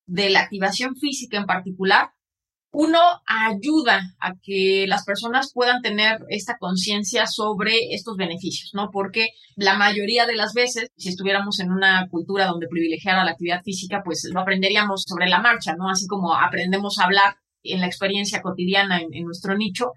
de 0.06 0.30
la 0.30 0.40
activación 0.40 0.96
física 0.96 1.36
en 1.36 1.44
particular, 1.44 2.12
uno 2.72 2.98
ayuda 3.26 4.14
a 4.18 4.32
que 4.42 4.86
las 4.88 5.04
personas 5.04 5.52
puedan 5.52 5.82
tener 5.82 6.20
esta 6.30 6.56
conciencia 6.56 7.26
sobre 7.26 7.92
estos 7.94 8.16
beneficios, 8.16 8.70
¿no? 8.72 8.88
Porque 8.90 9.28
la 9.56 9.76
mayoría 9.76 10.26
de 10.26 10.34
las 10.34 10.54
veces, 10.54 10.88
si 10.96 11.10
estuviéramos 11.10 11.60
en 11.60 11.70
una 11.70 12.08
cultura 12.08 12.46
donde 12.46 12.68
privilegiara 12.68 13.24
la 13.24 13.32
actividad 13.32 13.62
física, 13.62 14.00
pues 14.02 14.26
lo 14.32 14.40
aprenderíamos 14.40 15.04
sobre 15.06 15.28
la 15.28 15.40
marcha, 15.40 15.74
¿no? 15.76 15.90
Así 15.90 16.06
como 16.06 16.34
aprendemos 16.34 16.98
a 16.98 17.04
hablar 17.04 17.36
en 17.62 17.80
la 17.80 17.86
experiencia 17.86 18.40
cotidiana 18.40 19.00
en, 19.00 19.24
nuestro 19.24 19.54
nicho, 19.54 19.92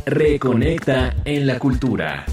Reconecta 0.06 1.14
en 1.24 1.46
la 1.46 1.58
cultura. 1.58 2.26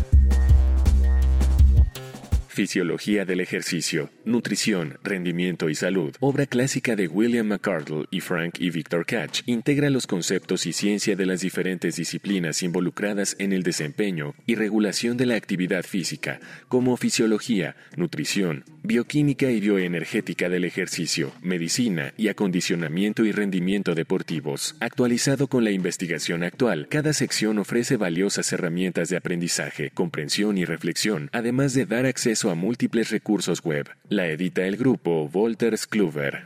Fisiología 2.54 3.24
del 3.24 3.40
ejercicio. 3.40 4.10
Nutrición, 4.26 4.98
Rendimiento 5.06 5.70
y 5.70 5.76
Salud, 5.76 6.14
obra 6.20 6.46
clásica 6.46 6.98
de 6.98 7.08
William 7.08 7.48
McCardle 7.48 8.08
y 8.12 8.20
Frank 8.20 8.56
y 8.60 8.72
Victor 8.72 9.06
Catch, 9.06 9.44
integra 9.46 9.90
los 9.90 10.06
conceptos 10.06 10.66
y 10.66 10.74
ciencia 10.74 11.16
de 11.16 11.26
las 11.26 11.40
diferentes 11.40 11.96
disciplinas 11.96 12.62
involucradas 12.62 13.38
en 13.40 13.54
el 13.54 13.64
desempeño 13.64 14.36
y 14.46 14.56
regulación 14.56 15.16
de 15.16 15.28
la 15.28 15.36
actividad 15.36 15.84
física, 15.84 16.42
como 16.68 16.98
fisiología, 16.98 17.78
nutrición, 17.96 18.66
bioquímica 18.84 19.50
y 19.50 19.60
bioenergética 19.60 20.50
del 20.50 20.65
ejercicio, 20.65 21.32
medicina 21.41 22.13
y 22.17 22.28
acondicionamiento 22.28 23.26
y 23.26 23.32
rendimiento 23.32 23.96
deportivos. 23.96 24.76
Actualizado 24.80 25.48
con 25.48 25.63
la 25.63 25.72
investigación 25.72 26.44
actual, 26.44 26.88
cada 26.89 27.13
sección 27.13 27.60
ofrece 27.60 27.98
valiosas 27.98 28.52
herramientas 28.54 29.10
de 29.10 29.17
aprendizaje, 29.17 29.91
comprensión 29.91 30.58
y 30.58 30.65
reflexión, 30.65 31.30
además 31.32 31.74
de 31.74 31.86
dar 31.86 32.06
acceso 32.06 32.50
a 32.52 32.56
múltiples 32.56 33.10
recursos 33.10 33.63
web. 33.63 33.89
La 34.10 34.28
edita 34.28 34.63
el 34.63 34.78
grupo 34.78 35.28
Volters 35.28 35.88
Kluwer. 35.88 36.46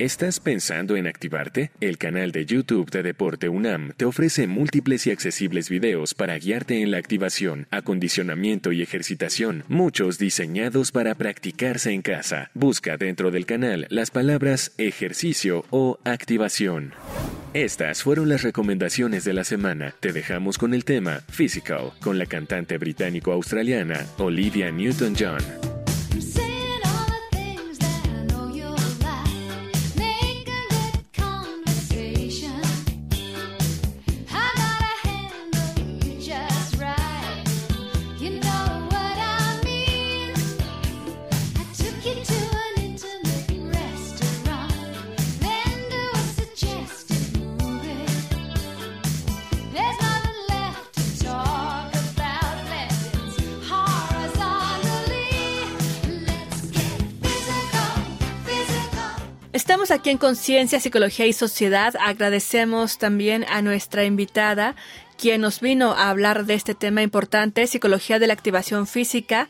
¿Estás 0.00 0.40
pensando 0.40 0.96
en 0.96 1.06
activarte? 1.06 1.70
El 1.80 1.98
canal 1.98 2.32
de 2.32 2.44
YouTube 2.44 2.90
de 2.90 3.04
Deporte 3.04 3.48
UNAM 3.48 3.92
te 3.96 4.04
ofrece 4.04 4.48
múltiples 4.48 5.06
y 5.06 5.12
accesibles 5.12 5.68
videos 5.68 6.14
para 6.14 6.36
guiarte 6.36 6.82
en 6.82 6.90
la 6.90 6.98
activación, 6.98 7.68
acondicionamiento 7.70 8.72
y 8.72 8.82
ejercitación, 8.82 9.62
muchos 9.68 10.18
diseñados 10.18 10.90
para 10.90 11.14
practicarse 11.14 11.92
en 11.92 12.02
casa. 12.02 12.50
Busca 12.54 12.96
dentro 12.96 13.30
del 13.30 13.46
canal 13.46 13.86
las 13.88 14.10
palabras 14.10 14.72
ejercicio 14.78 15.64
o 15.70 16.00
activación. 16.04 16.92
Estas 17.52 18.02
fueron 18.02 18.28
las 18.28 18.42
recomendaciones 18.42 19.22
de 19.22 19.32
la 19.32 19.44
semana. 19.44 19.94
Te 20.00 20.12
dejamos 20.12 20.58
con 20.58 20.74
el 20.74 20.84
tema 20.84 21.20
Physical, 21.30 21.92
con 22.00 22.18
la 22.18 22.26
cantante 22.26 22.78
británico-australiana 22.78 24.04
Olivia 24.18 24.72
Newton-John. 24.72 25.73
Aquí 59.94 60.10
en 60.10 60.18
Conciencia, 60.18 60.80
Psicología 60.80 61.26
y 61.26 61.32
Sociedad. 61.32 61.94
Agradecemos 62.00 62.98
también 62.98 63.46
a 63.48 63.62
nuestra 63.62 64.04
invitada, 64.04 64.74
quien 65.16 65.40
nos 65.40 65.60
vino 65.60 65.92
a 65.92 66.10
hablar 66.10 66.46
de 66.46 66.54
este 66.54 66.74
tema 66.74 67.02
importante, 67.02 67.66
psicología 67.66 68.18
de 68.18 68.26
la 68.26 68.32
activación 68.32 68.88
física. 68.88 69.48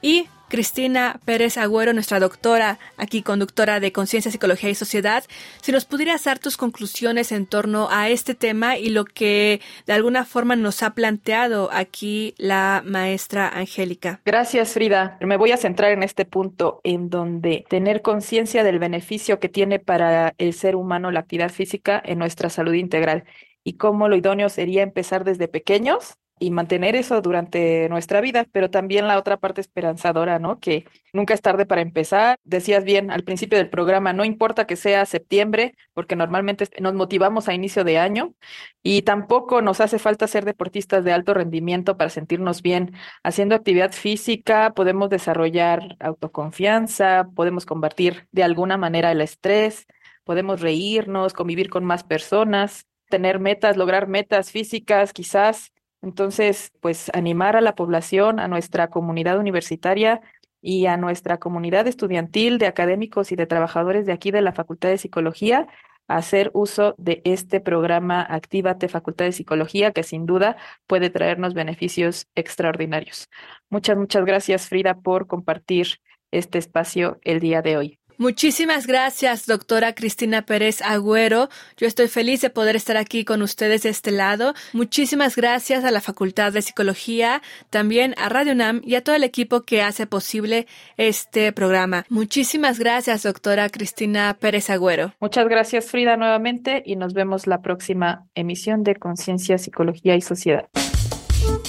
Y 0.00 0.26
Cristina 0.52 1.18
Pérez 1.24 1.56
Agüero, 1.56 1.94
nuestra 1.94 2.20
doctora, 2.20 2.78
aquí 2.98 3.22
conductora 3.22 3.80
de 3.80 3.90
Conciencia, 3.90 4.30
Psicología 4.30 4.68
y 4.68 4.74
Sociedad, 4.74 5.24
si 5.62 5.72
nos 5.72 5.86
pudieras 5.86 6.24
dar 6.24 6.38
tus 6.38 6.58
conclusiones 6.58 7.32
en 7.32 7.46
torno 7.46 7.88
a 7.90 8.10
este 8.10 8.34
tema 8.34 8.76
y 8.76 8.90
lo 8.90 9.06
que 9.06 9.62
de 9.86 9.94
alguna 9.94 10.26
forma 10.26 10.54
nos 10.54 10.82
ha 10.82 10.90
planteado 10.90 11.70
aquí 11.72 12.34
la 12.36 12.82
maestra 12.84 13.48
Angélica. 13.48 14.20
Gracias, 14.26 14.74
Frida. 14.74 15.16
Me 15.22 15.38
voy 15.38 15.52
a 15.52 15.56
centrar 15.56 15.92
en 15.92 16.02
este 16.02 16.26
punto 16.26 16.82
en 16.84 17.08
donde 17.08 17.64
tener 17.70 18.02
conciencia 18.02 18.62
del 18.62 18.78
beneficio 18.78 19.40
que 19.40 19.48
tiene 19.48 19.78
para 19.78 20.34
el 20.36 20.52
ser 20.52 20.76
humano 20.76 21.10
la 21.10 21.20
actividad 21.20 21.50
física 21.50 22.02
en 22.04 22.18
nuestra 22.18 22.50
salud 22.50 22.74
integral 22.74 23.24
y 23.64 23.78
cómo 23.78 24.06
lo 24.06 24.16
idóneo 24.16 24.50
sería 24.50 24.82
empezar 24.82 25.24
desde 25.24 25.48
pequeños 25.48 26.18
y 26.38 26.50
mantener 26.50 26.96
eso 26.96 27.20
durante 27.20 27.88
nuestra 27.88 28.20
vida, 28.20 28.46
pero 28.50 28.68
también 28.70 29.06
la 29.06 29.18
otra 29.18 29.36
parte 29.36 29.60
esperanzadora, 29.60 30.38
¿no? 30.38 30.58
Que 30.58 30.86
nunca 31.12 31.34
es 31.34 31.40
tarde 31.40 31.66
para 31.66 31.82
empezar. 31.82 32.38
Decías 32.42 32.84
bien 32.84 33.10
al 33.10 33.22
principio 33.22 33.58
del 33.58 33.70
programa, 33.70 34.12
no 34.12 34.24
importa 34.24 34.66
que 34.66 34.76
sea 34.76 35.06
septiembre, 35.06 35.74
porque 35.94 36.16
normalmente 36.16 36.68
nos 36.80 36.94
motivamos 36.94 37.48
a 37.48 37.54
inicio 37.54 37.84
de 37.84 37.98
año 37.98 38.34
y 38.82 39.02
tampoco 39.02 39.62
nos 39.62 39.80
hace 39.80 39.98
falta 39.98 40.26
ser 40.26 40.44
deportistas 40.44 41.04
de 41.04 41.12
alto 41.12 41.32
rendimiento 41.32 41.96
para 41.96 42.10
sentirnos 42.10 42.62
bien. 42.62 42.94
Haciendo 43.22 43.54
actividad 43.54 43.92
física 43.92 44.72
podemos 44.74 45.10
desarrollar 45.10 45.96
autoconfianza, 46.00 47.28
podemos 47.36 47.66
combatir 47.66 48.26
de 48.32 48.42
alguna 48.42 48.76
manera 48.76 49.12
el 49.12 49.20
estrés, 49.20 49.86
podemos 50.24 50.60
reírnos, 50.60 51.34
convivir 51.34 51.70
con 51.70 51.84
más 51.84 52.02
personas, 52.04 52.86
tener 53.08 53.38
metas, 53.38 53.76
lograr 53.76 54.08
metas 54.08 54.50
físicas 54.50 55.12
quizás 55.12 55.72
entonces, 56.02 56.72
pues 56.80 57.10
animar 57.14 57.56
a 57.56 57.60
la 57.60 57.76
población, 57.76 58.40
a 58.40 58.48
nuestra 58.48 58.88
comunidad 58.90 59.38
universitaria 59.38 60.20
y 60.60 60.86
a 60.86 60.96
nuestra 60.96 61.38
comunidad 61.38 61.86
estudiantil 61.86 62.58
de 62.58 62.66
académicos 62.66 63.32
y 63.32 63.36
de 63.36 63.46
trabajadores 63.46 64.04
de 64.04 64.12
aquí 64.12 64.32
de 64.32 64.42
la 64.42 64.52
Facultad 64.52 64.88
de 64.88 64.98
Psicología 64.98 65.68
a 66.08 66.16
hacer 66.16 66.50
uso 66.54 66.96
de 66.98 67.22
este 67.24 67.60
programa 67.60 68.20
Actívate 68.22 68.88
Facultad 68.88 69.26
de 69.26 69.32
Psicología, 69.32 69.92
que 69.92 70.02
sin 70.02 70.26
duda 70.26 70.56
puede 70.88 71.10
traernos 71.10 71.54
beneficios 71.54 72.26
extraordinarios. 72.34 73.28
Muchas, 73.70 73.96
muchas 73.96 74.24
gracias, 74.24 74.68
Frida, 74.68 74.94
por 75.00 75.28
compartir 75.28 76.00
este 76.32 76.58
espacio 76.58 77.18
el 77.22 77.38
día 77.38 77.62
de 77.62 77.76
hoy. 77.76 78.00
Muchísimas 78.22 78.86
gracias, 78.86 79.46
doctora 79.46 79.96
Cristina 79.96 80.42
Pérez 80.42 80.80
Agüero. 80.80 81.48
Yo 81.76 81.88
estoy 81.88 82.06
feliz 82.06 82.40
de 82.40 82.50
poder 82.50 82.76
estar 82.76 82.96
aquí 82.96 83.24
con 83.24 83.42
ustedes 83.42 83.82
de 83.82 83.88
este 83.88 84.12
lado. 84.12 84.54
Muchísimas 84.72 85.34
gracias 85.34 85.82
a 85.82 85.90
la 85.90 86.00
Facultad 86.00 86.52
de 86.52 86.62
Psicología, 86.62 87.42
también 87.68 88.14
a 88.18 88.28
Radio 88.28 88.52
UNAM 88.52 88.80
y 88.84 88.94
a 88.94 89.02
todo 89.02 89.16
el 89.16 89.24
equipo 89.24 89.62
que 89.62 89.82
hace 89.82 90.06
posible 90.06 90.68
este 90.96 91.50
programa. 91.50 92.04
Muchísimas 92.10 92.78
gracias, 92.78 93.24
doctora 93.24 93.68
Cristina 93.70 94.36
Pérez 94.38 94.70
Agüero. 94.70 95.14
Muchas 95.18 95.48
gracias, 95.48 95.86
Frida, 95.86 96.16
nuevamente 96.16 96.80
y 96.86 96.94
nos 96.94 97.14
vemos 97.14 97.48
la 97.48 97.60
próxima 97.60 98.28
emisión 98.36 98.84
de 98.84 98.94
Conciencia, 98.94 99.58
Psicología 99.58 100.14
y 100.14 100.20
Sociedad. 100.20 100.68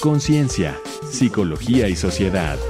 Conciencia, 0.00 0.78
Psicología 1.10 1.88
y 1.88 1.96
Sociedad 1.96 2.60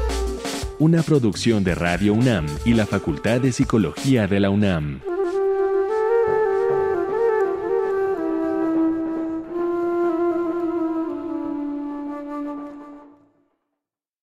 una 0.78 1.02
producción 1.02 1.62
de 1.64 1.74
Radio 1.74 2.14
UNAM 2.14 2.46
y 2.64 2.74
la 2.74 2.86
Facultad 2.86 3.40
de 3.40 3.52
Psicología 3.52 4.26
de 4.26 4.40
la 4.40 4.50
UNAM. 4.50 5.13